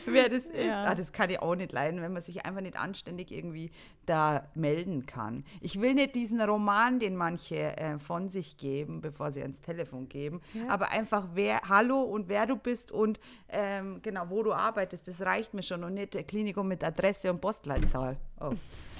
wer 0.05 0.27
das 0.27 0.43
ist. 0.43 0.65
Ja. 0.65 0.83
Ah, 0.83 0.95
das 0.95 1.13
kann 1.13 1.29
ich 1.29 1.39
auch 1.41 1.55
nicht 1.55 1.71
leiden, 1.71 2.01
wenn 2.01 2.11
man 2.11 2.21
sich 2.21 2.45
einfach 2.45 2.59
nicht 2.59 2.77
anständig 2.77 3.31
irgendwie 3.31 3.71
da 4.05 4.49
melden 4.53 5.05
kann. 5.05 5.45
Ich 5.61 5.79
will 5.79 5.93
nicht 5.93 6.15
diesen 6.15 6.41
Roman, 6.41 6.99
den 6.99 7.15
manche 7.15 7.77
äh, 7.77 7.99
von 7.99 8.27
sich 8.27 8.57
geben, 8.57 8.99
bevor 8.99 9.31
sie 9.31 9.41
ans 9.41 9.61
Telefon 9.61 10.09
geben, 10.09 10.41
Ja. 10.53 10.67
aber 10.67 10.89
einfach 10.91 11.27
wer, 11.35 11.61
hallo 11.69 12.01
und 12.01 12.27
wer 12.27 12.47
du 12.47 12.57
bist 12.57 12.91
und 12.91 13.21
ähm, 13.47 14.01
genau, 14.01 14.25
wo 14.29 14.43
du 14.43 14.51
arbeitest, 14.51 15.07
das 15.07 15.21
reicht 15.21 15.53
mir 15.53 15.63
schon 15.63 15.85
und 15.85 15.93
nicht 15.93 16.17
Klinikum 16.27 16.67
mit 16.67 16.83
Adresse 16.83 17.31
und 17.31 17.39
Postleitzahl. 17.39 18.17
Oh. 18.41 18.51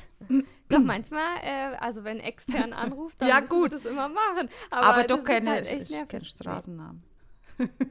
Doch 0.70 0.80
manchmal, 0.82 1.38
äh, 1.44 1.76
also 1.80 2.04
wenn 2.04 2.20
extern 2.20 2.74
anruft, 2.74 3.22
dann 3.22 3.28
Ja, 3.30 3.40
gut. 3.40 3.72
wir 3.72 3.78
das 3.78 3.86
immer 3.86 4.10
machen. 4.10 4.50
Aber, 4.72 4.86
Aber, 4.88 5.04
doch 5.04 5.24
keine, 5.24 5.52
halt 5.52 6.10
kein 6.10 6.26
Straßennamen. 6.26 7.04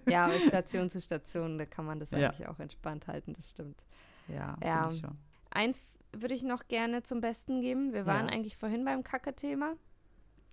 Ja, 0.09 0.25
aber 0.27 0.38
Station 0.40 0.90
zu 0.90 1.01
Station, 1.01 1.57
da 1.59 1.66
kann 1.66 1.87
man 1.87 2.01
das 2.01 2.11
Ja. 2.11 2.29
eigentlich 2.31 2.49
auch 2.49 2.59
entspannt 2.59 3.07
halten, 3.07 3.33
das 3.35 3.49
stimmt. 3.51 3.85
Ja, 4.29 4.57
Ja. 4.62 4.90
ich 4.90 5.01
schon. 5.01 5.16
Eins 5.51 5.85
würde 6.12 6.35
ich 6.35 6.42
noch 6.42 6.66
gerne 6.68 7.03
zum 7.03 7.21
Besten 7.21 7.61
geben. 7.61 7.92
Wir 7.92 8.05
waren 8.07 8.27
Ja. 8.29 8.33
eigentlich 8.35 8.57
vorhin 8.57 8.85
beim 8.85 9.03
Kacke-Thema, 9.05 9.75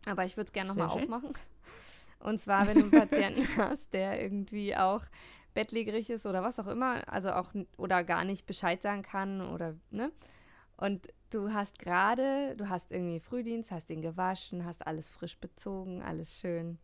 aber 0.06 0.26
ich 0.26 0.38
würde 0.38 0.46
es 0.48 0.54
gerne 0.54 0.70
nochmal 0.70 0.88
aufmachen. 0.90 1.34
Und 2.20 2.40
zwar, 2.40 2.68
wenn 2.68 2.78
du 2.78 2.84
einen 2.84 2.92
Patienten 2.92 3.42
hast, 3.58 3.94
der 3.94 4.22
irgendwie 4.22 4.76
auch 4.76 5.04
bettlägerig 5.54 6.10
ist 6.10 6.26
oder 6.26 6.44
was 6.44 6.60
auch 6.60 6.68
immer, 6.68 7.02
also 7.12 7.32
auch 7.32 7.50
oder 7.78 8.04
gar 8.04 8.24
nicht 8.24 8.46
Bescheid 8.46 8.82
sagen 8.82 9.02
kann 9.02 9.42
oder, 9.42 9.76
ne? 9.90 10.12
Und 10.78 11.08
du 11.30 11.54
hast 11.54 11.80
gerade, 11.80 12.56
du 12.56 12.70
hast 12.70 12.92
irgendwie 12.92 13.20
Frühdienst, 13.20 13.72
hast 13.72 13.90
ihn 13.90 14.02
gewaschen, 14.02 14.66
hast 14.66 14.86
alles 14.86 15.10
frisch 15.10 15.38
bezogen, 15.38 16.02
alles 16.02 16.40
schön. 16.40 16.78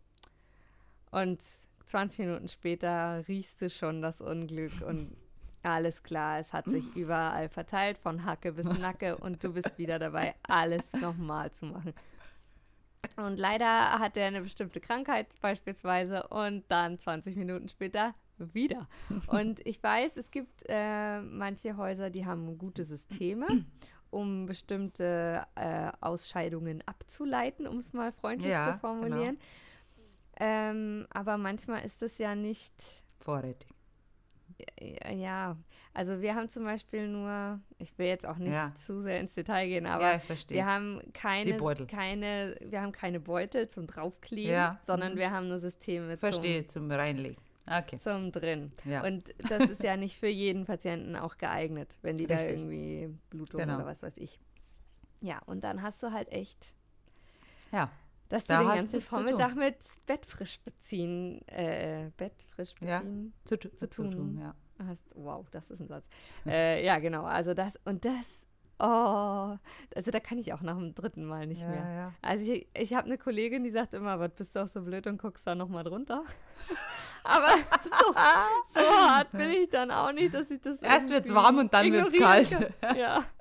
Und 1.12 1.42
20 1.86 2.20
Minuten 2.20 2.50
später 2.50 3.28
riechst 3.28 3.62
du 3.62 3.70
schon 3.70 4.02
das 4.02 4.22
Unglück 4.22 4.82
und 4.82 5.16
alles 5.64 6.04
klar, 6.04 6.40
es 6.40 6.54
hat 6.54 6.66
sich 6.66 6.96
überall 6.96 7.50
verteilt, 7.50 7.98
von 7.98 8.26
Hacke 8.26 8.52
bis 8.52 8.66
Nacke 8.80 9.18
und 9.18 9.44
du 9.44 9.54
bist 9.54 9.78
wieder 9.78 10.00
dabei, 10.00 10.36
alles 10.44 10.94
nochmal 10.94 11.52
zu 11.52 11.66
machen. 11.66 11.94
Und 13.18 13.38
leider 13.38 14.00
hat 14.00 14.18
er 14.18 14.28
eine 14.28 14.42
bestimmte 14.42 14.80
Krankheit 14.80 15.28
beispielsweise 15.40 16.28
und 16.28 16.64
dann 16.70 16.98
20 16.98 17.36
Minuten 17.36 17.70
später 17.70 18.14
wieder. 18.38 18.88
Und 19.28 19.66
ich 19.66 19.82
weiß, 19.82 20.18
es 20.18 20.30
gibt 20.32 20.64
äh, 20.68 21.22
manche 21.22 21.78
Häuser, 21.78 22.10
die 22.10 22.26
haben 22.26 22.58
gute 22.58 22.84
Systeme, 22.84 23.48
um 24.15 24.45
bestimmte 24.45 25.45
äh, 25.56 25.91
Ausscheidungen 25.99 26.82
abzuleiten, 26.88 27.67
um 27.67 27.80
es 27.80 27.91
mal 27.91 28.13
freundlich 28.13 28.51
Ja, 28.51 28.73
zu 28.73 28.80
formulieren. 28.80 29.38
Ähm, 30.39 31.06
aber 31.10 31.38
manchmal 31.38 31.84
ist 31.84 32.01
es 32.01 32.17
ja 32.17 32.34
nicht 32.34 32.73
Vorrätig. 33.19 33.69
ja, 35.13 35.58
also 35.93 36.21
wir 36.21 36.36
haben 36.36 36.47
zum 36.47 36.63
Beispiel 36.63 37.10
nur, 37.10 37.60
ich 37.78 37.97
will 37.97 38.08
jetzt 38.08 38.25
auch 38.25 38.38
nicht 38.38 38.54
Ja. 38.54 38.73
zu 38.75 39.01
sehr 39.01 39.19
ins 39.19 39.34
Detail 39.34 39.67
gehen, 39.67 39.86
aber 39.86 40.13
ja, 40.13 40.21
wir 40.47 40.65
haben 40.65 41.01
keine, 41.13 41.54
Beutel. 41.56 41.86
keine, 41.86 42.58
wir 42.62 42.82
haben 42.82 42.93
keine 42.93 43.19
Beutel 43.19 43.67
zum 43.67 43.86
draufkleben, 43.88 44.78
sondern 44.86 45.13
mhm. 45.13 45.17
wir 45.17 45.32
haben 45.32 45.47
nur 45.49 45.60
Systeme 45.60 46.17
verstehe, 46.17 46.65
zum 46.67 46.89
Reinlegen. 46.89 47.38
Okay. 47.67 47.97
zum, 47.97 48.32
drin. 48.32 48.71
Ja. 48.86 49.04
Und 49.04 49.34
das 49.49 49.69
ist 49.69 49.82
ja 49.84 49.97
nicht 49.97 50.17
für 50.19 50.28
jeden 50.28 50.65
Patienten 50.65 51.15
auch 51.15 51.38
geeignet, 51.38 51.97
wenn 52.01 52.17
die 52.17 52.28
da 52.28 52.36
Richtig. 52.36 52.51
irgendwie 52.54 53.10
Blutung 53.30 53.60
Genau. 53.62 53.75
oder 53.78 53.86
was 53.86 54.04
weiß 54.04 54.17
ich. 54.17 54.39
Ja, 55.21 55.39
und 55.47 55.63
dann 55.63 55.82
hast 55.82 56.04
du 56.04 56.12
halt 56.12 56.32
echt, 56.32 56.73
Ja, 57.71 57.89
dass 58.30 58.43
Da 58.45 58.60
du 58.62 58.67
den 58.69 58.75
ganzen 58.78 58.89
zu 58.99 59.01
Vormittag 59.01 59.51
tun. 59.51 59.60
mit 59.60 59.78
Bettfrisch 60.06 60.60
beziehen, 60.62 61.47
äh, 61.47 62.12
Bettfrisch 62.17 62.73
Ja. 62.82 62.99
beziehen 62.99 63.34
zu, 63.45 63.58
tu- 63.58 63.69
Zu 63.75 63.88
tun. 63.89 64.38
ja. 64.39 64.54
hast. 64.88 65.06
Wow, 65.15 65.47
das 65.51 65.71
ist 65.71 65.80
ein 65.80 65.88
Satz. 65.88 66.06
äh, 66.45 66.86
ja, 66.86 66.99
genau. 66.99 67.23
Also 67.23 67.54
das 67.54 67.80
und 67.86 68.04
das. 68.06 68.45
Oh, 68.78 69.56
also 69.96 70.12
da 70.12 70.20
kann 70.20 70.38
ich 70.38 70.52
auch 70.54 70.62
nach 70.62 70.76
dem 70.76 70.94
dritten 70.94 71.24
Mal 71.24 71.48
nicht 71.48 71.62
ja, 71.62 71.70
mehr. 71.70 71.94
Ja. 71.94 72.14
Also 72.22 72.52
ich, 72.52 72.68
ich 72.74 72.94
habe 72.94 73.06
eine 73.06 73.18
Kollegin, 73.18 73.64
die 73.64 73.70
sagt 73.70 73.94
immer, 73.94 74.20
was 74.20 74.32
bist 74.34 74.56
du 74.56 74.64
auch 74.64 74.68
so 74.68 74.82
blöd 74.82 75.08
und 75.08 75.22
guckst 75.22 75.48
da 75.48 75.56
nochmal 75.56 75.84
drunter. 75.86 76.24
Aber 77.24 77.48
so, 77.84 78.14
so 78.70 78.80
hart 78.82 79.32
bin 79.32 79.50
ich 79.52 79.70
dann 79.70 79.92
auch 79.92 80.12
nicht, 80.12 80.34
dass 80.34 80.52
ich 80.52 80.60
das 80.62 80.82
Erst 80.82 81.10
wird's 81.10 81.30
irgendwie 81.30 81.44
warm 81.44 81.58
und 81.60 81.74
dann 81.74 81.92
wird's 81.92 82.14
ignorieren 82.14 82.46
kalt. 82.50 82.74
Kann. 82.82 82.96
Ja. 82.98 83.24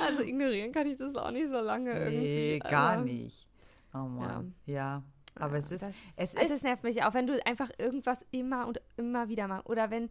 Also 0.00 0.22
ignorieren 0.22 0.72
kann 0.72 0.86
ich 0.86 0.98
das 0.98 1.14
auch 1.16 1.30
nicht 1.30 1.48
so 1.50 1.60
lange 1.60 1.92
irgendwie. 1.92 2.18
Nee, 2.18 2.58
gar 2.60 2.94
aber- 2.94 3.02
nicht. 3.02 3.46
Oh 3.92 3.98
Mann. 3.98 4.54
Ja. 4.64 5.02
Aber 5.38 5.56
Ja, 5.58 5.62
es 5.64 5.70
ist, 5.70 5.82
das- 5.82 5.94
es 6.16 6.34
das 6.34 6.50
ist, 6.50 6.62
nervt 6.64 6.82
mich 6.82 7.02
auch, 7.04 7.12
wenn 7.14 7.26
du 7.26 7.44
einfach 7.46 7.70
irgendwas 7.78 8.24
immer 8.30 8.66
und 8.66 8.80
immer 8.96 9.28
wieder 9.28 9.48
machst. 9.48 9.66
Oder 9.68 9.90
wenn 9.90 10.08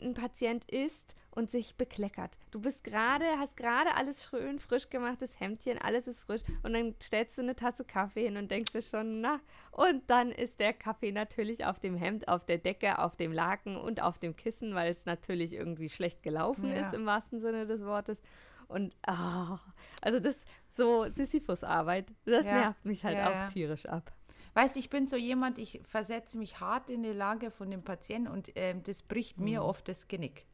ein 0.00 0.14
Patient 0.14 0.64
isst 0.70 1.14
und 1.38 1.50
sich 1.52 1.76
bekleckert. 1.76 2.36
Du 2.50 2.60
bist 2.60 2.82
gerade, 2.82 3.24
hast 3.38 3.56
gerade 3.56 3.94
alles 3.94 4.24
schön 4.28 4.58
frisch 4.58 4.90
gemachtes 4.90 5.38
Hemdchen, 5.38 5.78
alles 5.78 6.08
ist 6.08 6.20
frisch 6.24 6.42
und 6.64 6.72
dann 6.72 6.96
stellst 7.00 7.38
du 7.38 7.42
eine 7.42 7.54
Tasse 7.54 7.84
Kaffee 7.84 8.24
hin 8.24 8.36
und 8.36 8.50
denkst 8.50 8.72
dir 8.72 8.82
schon, 8.82 9.20
na, 9.20 9.38
und 9.70 10.02
dann 10.10 10.32
ist 10.32 10.58
der 10.58 10.72
Kaffee 10.72 11.12
natürlich 11.12 11.64
auf 11.64 11.78
dem 11.78 11.96
Hemd, 11.96 12.26
auf 12.26 12.44
der 12.44 12.58
Decke, 12.58 12.98
auf 12.98 13.14
dem 13.16 13.32
Laken 13.32 13.76
und 13.76 14.02
auf 14.02 14.18
dem 14.18 14.34
Kissen, 14.34 14.74
weil 14.74 14.90
es 14.90 15.06
natürlich 15.06 15.52
irgendwie 15.52 15.88
schlecht 15.88 16.24
gelaufen 16.24 16.72
Ja. 16.72 16.88
ist 16.88 16.94
im 16.94 17.06
wahrsten 17.06 17.40
Sinne 17.40 17.66
des 17.66 17.84
Wortes. 17.84 18.20
Und 18.66 18.94
ah, 19.06 19.60
also 20.02 20.18
das 20.20 20.44
so 20.68 21.06
Sisyphus-Arbeit, 21.08 22.06
das 22.24 22.46
Ja, 22.46 22.52
nervt 22.52 22.84
mich 22.84 23.04
halt 23.04 23.16
ja, 23.16 23.30
auch 23.46 23.52
tierisch 23.52 23.86
ab. 23.86 24.12
weißt 24.54 24.76
ich 24.76 24.90
bin 24.90 25.06
so 25.06 25.16
jemand, 25.16 25.58
ich 25.58 25.80
versetze 25.84 26.36
mich 26.36 26.58
hart 26.58 26.90
in 26.90 27.04
die 27.04 27.12
Lage 27.12 27.52
von 27.52 27.70
dem 27.70 27.84
Patienten 27.84 28.28
und 28.28 28.50
ähm, 28.56 28.82
das 28.82 29.02
bricht 29.02 29.38
mir 29.38 29.60
Mhm. 29.62 29.66
oft 29.68 29.86
das 29.88 30.08
Genick. 30.08 30.44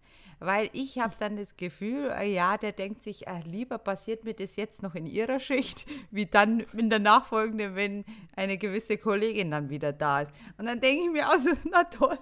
Weil 0.44 0.68
ich 0.72 0.98
habe 0.98 1.14
dann 1.18 1.36
das 1.36 1.56
Gefühl, 1.56 2.10
äh, 2.10 2.32
ja, 2.32 2.56
der 2.56 2.72
denkt 2.72 3.02
sich, 3.02 3.26
äh, 3.26 3.40
lieber 3.44 3.78
passiert 3.78 4.24
mir 4.24 4.34
das 4.34 4.56
jetzt 4.56 4.82
noch 4.82 4.94
in 4.94 5.06
ihrer 5.06 5.40
Schicht, 5.40 5.86
wie 6.10 6.26
dann 6.26 6.60
in 6.76 6.90
der 6.90 6.98
nachfolgenden, 6.98 7.74
wenn 7.76 8.04
eine 8.36 8.58
gewisse 8.58 8.98
Kollegin 8.98 9.50
dann 9.50 9.70
wieder 9.70 9.92
da 9.92 10.22
ist. 10.22 10.32
Und 10.58 10.66
dann 10.66 10.80
denke 10.80 11.04
ich 11.04 11.10
mir 11.10 11.28
auch 11.28 11.38
so, 11.38 11.50
na 11.70 11.84
toll, 11.84 12.18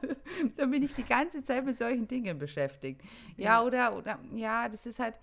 dann 0.57 0.71
bin 0.71 0.83
ich 0.83 0.95
die 0.95 1.05
ganze 1.05 1.43
Zeit 1.43 1.65
mit 1.65 1.77
solchen 1.77 2.07
Dingen 2.07 2.39
beschäftigt. 2.39 3.01
Ja, 3.37 3.63
oder, 3.63 3.97
oder, 3.97 4.19
ja, 4.35 4.69
das 4.69 4.87
ist 4.87 4.99
halt, 4.99 5.15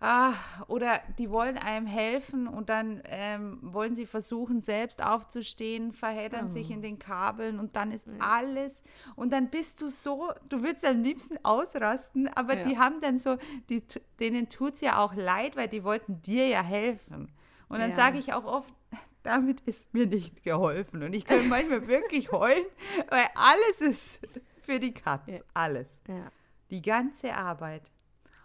Ah, 0.00 0.34
oder 0.66 1.00
die 1.18 1.30
wollen 1.30 1.56
einem 1.56 1.86
helfen 1.86 2.46
und 2.46 2.68
dann 2.68 3.00
ähm, 3.06 3.58
wollen 3.62 3.94
sie 3.96 4.04
versuchen, 4.04 4.60
selbst 4.60 5.02
aufzustehen, 5.02 5.92
verheddern 5.92 6.50
sich 6.50 6.70
in 6.70 6.82
den 6.82 6.98
Kabeln 6.98 7.58
und 7.58 7.74
dann 7.76 7.90
ist 7.90 8.06
alles. 8.18 8.82
Und 9.16 9.32
dann 9.32 9.48
bist 9.48 9.80
du 9.80 9.88
so, 9.88 10.30
du 10.50 10.62
würdest 10.62 10.86
am 10.86 11.02
liebsten 11.02 11.38
ausrasten, 11.42 12.28
aber 12.34 12.58
Ja. 12.58 12.64
die 12.68 12.76
haben 12.78 13.00
dann 13.00 13.18
so, 13.18 13.38
die, 13.70 13.82
denen 14.20 14.50
tut 14.50 14.74
es 14.74 14.80
ja 14.82 14.98
auch 14.98 15.14
leid, 15.14 15.56
weil 15.56 15.68
die 15.68 15.84
wollten 15.84 16.20
dir 16.20 16.48
ja 16.48 16.62
helfen. 16.62 17.32
Und 17.68 17.78
dann 17.78 17.90
Ja. 17.90 17.96
sage 17.96 18.18
ich 18.18 18.34
auch 18.34 18.44
oft, 18.44 18.74
damit 19.22 19.62
ist 19.62 19.94
mir 19.94 20.06
nicht 20.06 20.42
geholfen. 20.42 21.02
Und 21.02 21.14
ich 21.14 21.24
kann 21.24 21.48
manchmal 21.48 21.86
wirklich 21.86 22.30
heulen, 22.30 22.66
weil 23.08 23.24
alles 23.34 23.80
ist 23.80 24.18
für 24.66 24.78
die 24.78 24.92
Katz. 24.92 25.22
Ja. 25.28 25.38
Alles. 25.54 26.00
Ja. 26.08 26.30
Die 26.70 26.82
ganze 26.82 27.32
Arbeit. 27.34 27.90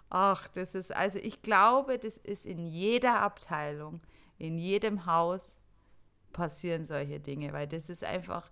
Ach, 0.10 0.48
das 0.50 0.74
ist, 0.76 0.96
also 0.96 1.20
ich 1.20 1.42
glaube, 1.42 2.00
das 2.00 2.18
ist 2.18 2.46
in 2.46 2.66
jeder 2.66 3.22
Abteilung, 3.22 4.02
in 4.38 4.58
jedem 4.58 5.06
Haus 5.06 5.56
passieren 6.34 6.86
solche 6.86 7.20
Dinge, 7.20 7.54
weil 7.54 7.68
das 7.68 7.90
ist 7.90 8.04
einfach, 8.04 8.50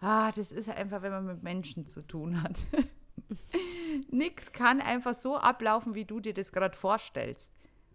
ah, 0.00 0.32
das 0.32 0.52
ist 0.52 0.68
einfach, 0.68 1.02
wenn 1.02 1.12
man 1.12 1.26
mit 1.26 1.42
Menschen 1.42 1.86
zu 1.86 2.02
tun 2.02 2.42
hat. 2.42 2.58
Nix 4.10 4.52
kann 4.52 4.80
einfach 4.80 5.14
so 5.14 5.36
ablaufen, 5.36 5.94
wie 5.94 6.04
du 6.04 6.20
dir 6.20 6.34
das 6.34 6.52
gerade 6.52 6.76
vorstellst. 6.76 7.52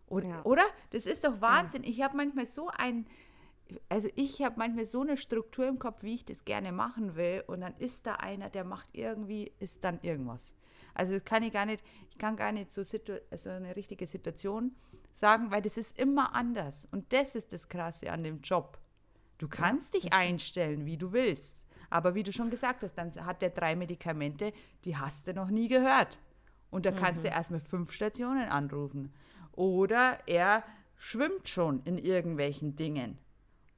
Oder, 0.08 0.28
Ja. 0.30 0.44
oder? 0.44 0.64
Das 0.92 1.06
ist 1.06 1.24
doch 1.26 1.42
Wahnsinn. 1.42 1.84
Ich 1.84 2.02
habe 2.02 2.16
manchmal 2.16 2.46
so 2.46 2.70
ein, 2.70 3.06
also 3.90 4.08
ich 4.16 4.42
habe 4.42 4.56
manchmal 4.58 4.86
so 4.86 5.02
eine 5.02 5.18
Struktur 5.18 5.68
im 5.68 5.80
Kopf, 5.80 6.02
wie 6.04 6.16
ich 6.16 6.26
das 6.26 6.46
gerne 6.46 6.72
machen 6.72 7.16
will. 7.16 7.44
Und 7.48 7.62
dann 7.62 7.76
ist 7.78 8.06
da 8.08 8.16
einer, 8.16 8.50
der 8.50 8.64
macht 8.64 8.90
irgendwie, 8.94 9.52
ist 9.60 9.84
dann 9.84 10.00
irgendwas. 10.02 10.54
Also 10.98 11.14
das 11.14 11.26
kann 11.26 11.44
ich 11.44 11.54
gar 11.54 11.66
nicht, 11.66 11.84
ich 12.10 12.18
kann 12.18 12.36
gar 12.36 12.52
nicht 12.52 12.72
so, 12.72 12.84
situ 12.84 13.14
so 13.36 13.50
eine 13.50 13.76
richtige 13.76 14.08
Situation 14.08 14.76
sagen, 15.14 15.52
weil 15.52 15.62
das 15.62 15.78
ist 15.78 15.98
immer 16.00 16.34
anders. 16.34 16.88
Und 16.92 17.14
das 17.14 17.36
ist 17.36 17.54
das 17.54 17.70
Krasse 17.70 18.12
an 18.12 18.24
dem 18.24 18.42
Job. 18.42 18.80
Du 19.38 19.48
kannst 19.48 19.94
dich 19.94 20.12
einstellen, 20.14 20.86
wie 20.86 20.98
du 20.98 21.14
willst. 21.14 21.64
Aber 21.90 22.16
wie 22.16 22.24
du 22.24 22.34
schon 22.34 22.50
gesagt 22.50 22.84
hast, 22.84 22.96
dann 22.96 23.14
hat 23.26 23.42
der 23.42 23.52
drei 23.52 23.76
Medikamente, 23.76 24.52
die 24.84 24.98
hast 24.98 25.28
du 25.28 25.34
noch 25.34 25.50
nie 25.50 25.68
gehört. 25.68 26.20
Und 26.70 26.86
da 26.86 26.92
kannst 26.92 27.24
du 27.24 27.28
erstmal 27.30 27.62
fünf 27.62 27.92
Stationen 27.92 28.50
anrufen. 28.50 29.14
Oder 29.54 30.20
er 30.26 30.64
schwimmt 30.98 31.48
schon 31.48 31.82
in 31.84 31.98
irgendwelchen 31.98 32.76
Dingen. 32.76 33.20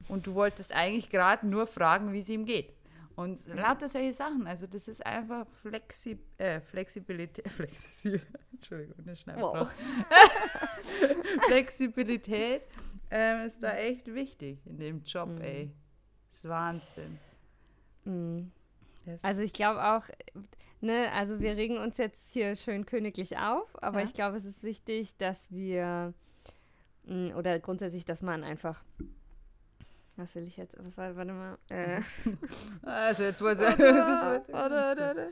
Und 0.08 0.26
du 0.26 0.34
wolltest 0.34 0.72
eigentlich 0.72 1.10
gerade 1.10 1.46
nur 1.46 1.66
fragen, 1.66 2.12
wie 2.12 2.20
es 2.20 2.28
ihm 2.30 2.46
geht. 2.46 2.72
Und 3.20 3.46
lauter 3.48 3.88
solche 3.88 4.12
Sachen. 4.14 4.46
Also 4.46 4.66
das 4.66 4.88
ist 4.88 5.04
einfach 5.04 5.46
Flexi 5.62 6.18
äh, 6.38 6.60
Flexibilität. 6.60 7.48
Flexibel. 7.52 8.20
Entschuldigung, 8.52 9.04
das 9.04 9.20
schneide 9.20 9.40
ich 9.40 9.44
Wow. 9.44 9.68
Flexibilität 11.46 12.62
ähm, 13.10 13.46
ist 13.46 13.62
da 13.62 13.74
echt 13.76 14.06
wichtig 14.14 14.58
in 14.66 14.78
dem 14.78 15.02
Job, 15.04 15.28
Mhm. 15.28 15.40
ey. 15.42 15.70
Das 16.28 16.36
ist 16.36 16.48
Wahnsinn. 16.48 17.18
Mhm. 18.04 18.52
Das, 19.04 19.24
Also 19.24 19.40
ich 19.40 19.52
glaube 19.52 19.82
auch, 19.84 20.04
ne, 20.80 21.10
also 21.12 21.40
wir 21.40 21.56
regen 21.56 21.78
uns 21.78 21.96
jetzt 21.98 22.30
hier 22.32 22.54
schön 22.56 22.86
königlich 22.86 23.36
auf, 23.38 23.82
aber 23.82 24.00
Ja. 24.00 24.04
ich 24.06 24.14
glaube, 24.14 24.36
es 24.36 24.44
ist 24.44 24.62
wichtig, 24.62 25.16
dass 25.18 25.50
wir 25.50 26.14
mh, 27.04 27.34
oder 27.36 27.58
grundsätzlich, 27.58 28.04
dass 28.04 28.22
man 28.22 28.44
einfach 28.44 28.82
was 30.16 30.34
will 30.34 30.46
ich 30.46 30.56
jetzt? 30.56 30.74
Was 30.78 30.96
war, 30.96 31.16
warte 31.16 31.32
mal. 31.32 31.58
Äh, 31.68 32.00
also 32.82 33.22
jetzt 33.22 33.42
warte, 33.42 33.62
das 33.62 33.78
wird 33.78 34.52
warte, 34.52 34.52
warte, 34.52 35.00
warte. 35.00 35.30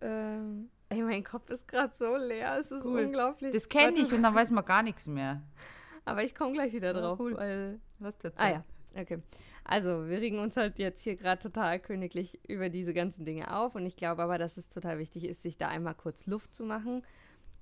Ähm, 0.00 0.70
ey, 0.88 1.02
mein 1.02 1.24
Kopf 1.24 1.50
ist 1.50 1.66
gerade 1.68 1.92
so 1.98 2.16
leer, 2.16 2.58
es 2.58 2.70
ist 2.70 2.84
Cool. 2.84 3.06
unglaublich. 3.06 3.52
Das 3.52 3.68
kenne 3.68 3.98
ich 3.98 4.12
und 4.12 4.22
dann 4.22 4.34
weiß 4.34 4.50
man 4.50 4.64
gar 4.64 4.82
nichts 4.82 5.06
mehr. 5.06 5.42
Aber 6.04 6.22
ich 6.22 6.34
komme 6.34 6.52
gleich 6.52 6.72
wieder 6.72 6.92
drauf, 6.92 7.18
cool. 7.18 7.36
weil 7.36 7.80
Was 7.98 8.18
dazu? 8.18 8.42
Ah 8.42 8.50
ja, 8.50 8.64
okay. 8.94 9.20
Also, 9.64 10.08
wir 10.08 10.20
regen 10.20 10.38
uns 10.38 10.56
halt 10.56 10.78
jetzt 10.78 11.02
hier 11.02 11.16
gerade 11.16 11.42
total 11.42 11.80
königlich 11.80 12.38
über 12.48 12.68
diese 12.68 12.94
ganzen 12.94 13.24
Dinge 13.24 13.52
auf 13.52 13.74
und 13.74 13.84
ich 13.84 13.96
glaube 13.96 14.22
aber, 14.22 14.38
dass 14.38 14.56
es 14.56 14.68
total 14.68 14.98
wichtig 14.98 15.24
ist, 15.24 15.42
sich 15.42 15.58
da 15.58 15.66
einmal 15.66 15.94
kurz 15.96 16.26
Luft 16.26 16.54
zu 16.54 16.62
machen 16.64 17.02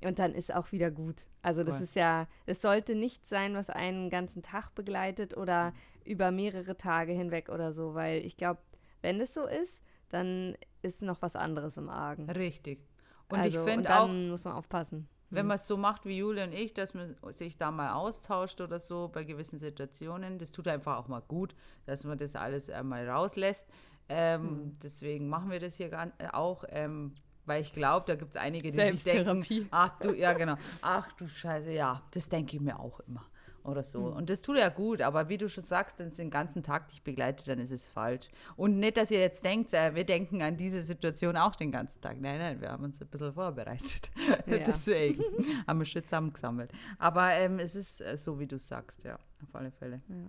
und 0.03 0.19
dann 0.19 0.35
ist 0.35 0.53
auch 0.55 0.73
wieder 0.73 0.91
gut. 0.91 1.25
Also, 1.43 1.63
das 1.65 1.77
Voll. 1.77 1.85
ist 1.85 1.95
ja, 1.97 2.27
es 2.47 2.63
sollte 2.63 2.95
nicht 2.95 3.27
sein, 3.27 3.55
was 3.55 3.71
einen 3.71 4.11
ganzen 4.11 4.43
Tag 4.43 4.75
begleitet 4.75 5.37
oder 5.37 5.73
über 6.05 6.31
mehrere 6.31 6.77
Tage 6.77 7.13
hinweg 7.13 7.49
oder 7.49 7.73
so, 7.73 7.95
weil 7.95 8.25
ich 8.25 8.37
glaube, 8.37 8.61
wenn 9.03 9.21
es 9.21 9.35
so 9.35 9.47
ist, 9.47 9.81
dann 10.11 10.57
ist 10.83 11.03
noch 11.03 11.23
was 11.23 11.37
anderes 11.37 11.77
im 11.77 11.89
Argen. 11.89 12.31
Richtig. 12.31 12.87
Und 13.29 13.39
also, 13.39 13.59
ich 13.59 13.65
finde 13.73 13.99
auch, 13.99 14.09
muss 14.09 14.45
man 14.45 14.55
aufpassen. 14.55 15.09
wenn 15.31 15.47
man 15.47 15.57
es 15.57 15.67
so 15.67 15.77
macht 15.77 16.05
wie 16.07 16.19
Julia 16.19 16.45
und 16.45 16.53
ich, 16.53 16.75
dass 16.75 16.95
man 16.95 17.17
sich 17.31 17.57
da 17.57 17.71
mal 17.71 17.93
austauscht 17.95 18.61
oder 18.61 18.79
so 18.81 19.09
bei 19.09 19.25
gewissen 19.25 19.59
Situationen, 19.59 20.39
das 20.39 20.53
tut 20.53 20.69
einfach 20.69 20.97
auch 20.99 21.09
mal 21.09 21.23
gut, 21.23 21.55
dass 21.87 22.05
man 22.05 22.19
das 22.19 22.37
alles 22.37 22.71
einmal 22.71 23.09
rauslässt. 23.09 23.67
Ähm, 24.09 24.43
Hm. 24.43 24.79
Deswegen 24.83 25.29
machen 25.29 25.51
wir 25.51 25.61
das 25.61 25.77
hier 25.77 25.91
äh, 25.93 26.29
auch, 26.33 26.65
ähm, 26.69 27.15
weil 27.47 27.63
ich 27.63 27.73
glaube, 27.73 28.07
da 28.07 28.15
gibt 28.15 28.31
es 28.31 28.37
einige, 28.37 28.71
die 28.71 28.79
sich 28.79 29.05
denken, 29.05 29.69
ach 29.71 29.99
du, 30.01 30.13
ja 30.15 30.33
genau, 30.33 30.57
ach 30.83 31.13
du 31.13 31.29
Scheiße, 31.29 31.73
ja, 31.73 32.03
das 32.13 32.29
denke 32.29 32.57
ich 32.57 32.63
mir 32.63 32.79
auch 32.79 33.01
immer. 33.01 33.25
oder 33.65 33.83
so. 33.83 34.01
Mhm. 34.11 34.17
Und 34.17 34.31
das 34.31 34.43
tut 34.43 34.59
ja 34.59 34.69
gut, 34.69 35.01
aber 35.01 35.29
wie 35.29 35.39
du 35.39 35.49
schon 35.49 35.65
sagst, 35.65 35.99
wenn 35.99 36.09
es 36.09 36.17
den 36.17 36.31
ganzen 36.31 36.63
Tag 36.63 36.89
dich 36.89 37.03
begleitet, 37.03 37.49
dann 37.49 37.59
ist 37.59 37.71
es 37.71 37.89
falsch. 37.89 38.29
Und 38.57 38.79
nicht, 38.79 38.97
dass 38.97 39.11
ihr 39.11 39.21
jetzt 39.21 39.45
denkt, 39.45 39.73
äh, 39.73 39.95
wir 39.95 40.05
denken 40.05 40.43
an 40.43 40.57
diese 40.57 40.83
Situation 40.83 41.37
auch 41.37 41.57
den 41.57 41.73
ganzen 41.73 42.01
Tag. 42.01 42.21
Nein, 42.21 42.39
nein, 42.39 42.61
wir 42.61 42.71
haben 42.71 42.85
uns 42.85 43.01
ein 43.01 43.09
bisschen 43.09 43.33
vorbereitet. 43.33 44.11
Ja. 44.47 44.59
Deswegen 44.59 45.23
haben 45.67 45.79
wir 45.79 45.87
schon 45.87 46.03
zusammengesammelt. 46.03 46.71
Aber 46.99 47.31
ähm, 47.33 47.59
es 47.59 47.75
ist 47.75 48.01
äh, 48.01 48.17
so, 48.17 48.39
wie 48.39 48.47
du 48.47 48.59
sagst, 48.59 49.03
ja, 49.05 49.15
auf 49.15 49.55
alle 49.55 49.71
Fälle. 49.71 50.03
Ja. 50.09 50.29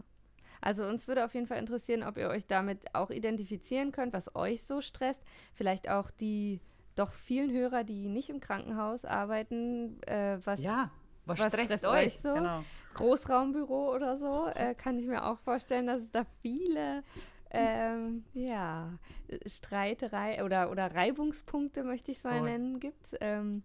Also 0.62 0.86
uns 0.86 1.08
würde 1.08 1.25
auf 1.25 1.34
jeden 1.34 1.47
Fall 1.47 1.60
interessieren, 1.60 2.04
ob 2.04 2.17
ihr 2.17 2.30
euch 2.30 2.47
damit 2.47 2.93
auch 2.95 3.10
identifizieren 3.10 3.91
könnt, 3.91 4.13
was 4.13 4.36
euch 4.36 4.63
so 4.63 4.82
stresst. 4.82 5.21
Vielleicht 5.54 5.89
auch 5.89 6.10
die 6.12 6.60
doch 6.95 7.13
vielen 7.13 7.51
Hörer, 7.51 7.84
die 7.84 8.08
nicht 8.08 8.29
im 8.29 8.39
Krankenhaus 8.39 9.05
arbeiten, 9.05 10.01
äh, 10.03 10.38
was, 10.43 10.62
ja, 10.62 10.89
was, 11.25 11.39
was 11.39 11.47
stresst, 11.47 11.65
stresst 11.65 11.86
euch 11.86 12.19
so? 12.19 12.34
Genau. 12.34 12.63
Großraumbüro 12.93 13.93
oder 13.93 14.17
so, 14.17 14.47
äh, 14.47 14.73
kann 14.73 14.97
ich 14.97 15.05
mir 15.05 15.25
auch 15.25 15.38
vorstellen, 15.39 15.88
dass 15.88 16.01
es 16.01 16.12
da 16.12 16.25
viele 16.41 17.03
ähm, 17.51 18.25
ja, 18.34 18.97
Streiterei 19.45 20.43
oder, 20.43 20.71
oder 20.71 20.93
Reibungspunkte, 20.93 21.84
möchte 21.84 22.12
ich 22.12 22.17
es 22.17 22.23
mal 22.23 22.39
Voll. 22.39 22.49
nennen, 22.49 22.79
gibt. 22.79 23.15
Ähm, 23.21 23.63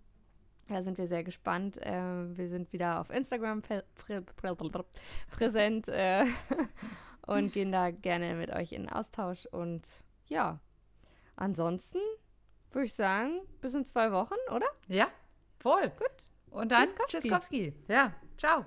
da 0.68 0.82
sind 0.82 0.98
wir 0.98 1.08
sehr 1.08 1.24
gespannt. 1.24 1.78
Äh, 1.78 2.36
wir 2.36 2.48
sind 2.48 2.72
wieder 2.72 3.00
auf 3.00 3.10
Instagram 3.10 3.62
prä 3.62 3.82
prä 3.96 4.20
prä 4.20 4.54
präsent 5.30 5.88
äh, 5.88 6.24
und 7.26 7.52
gehen 7.52 7.72
da 7.72 7.90
gerne 7.90 8.34
mit 8.34 8.52
euch 8.52 8.72
in 8.72 8.88
Austausch. 8.88 9.46
Und 9.46 9.88
ja, 10.26 10.60
ansonsten 11.34 11.98
würde 12.72 12.86
ich 12.86 12.94
sagen, 12.94 13.40
bis 13.60 13.74
in 13.74 13.84
zwei 13.84 14.12
Wochen, 14.12 14.34
oder? 14.54 14.66
Ja, 14.88 15.08
voll. 15.58 15.90
Gut. 15.90 16.10
Und 16.50 16.72
dann 16.72 16.88
Tschüsskowski. 17.06 17.74
Ja, 17.88 18.12
ciao. 18.36 18.64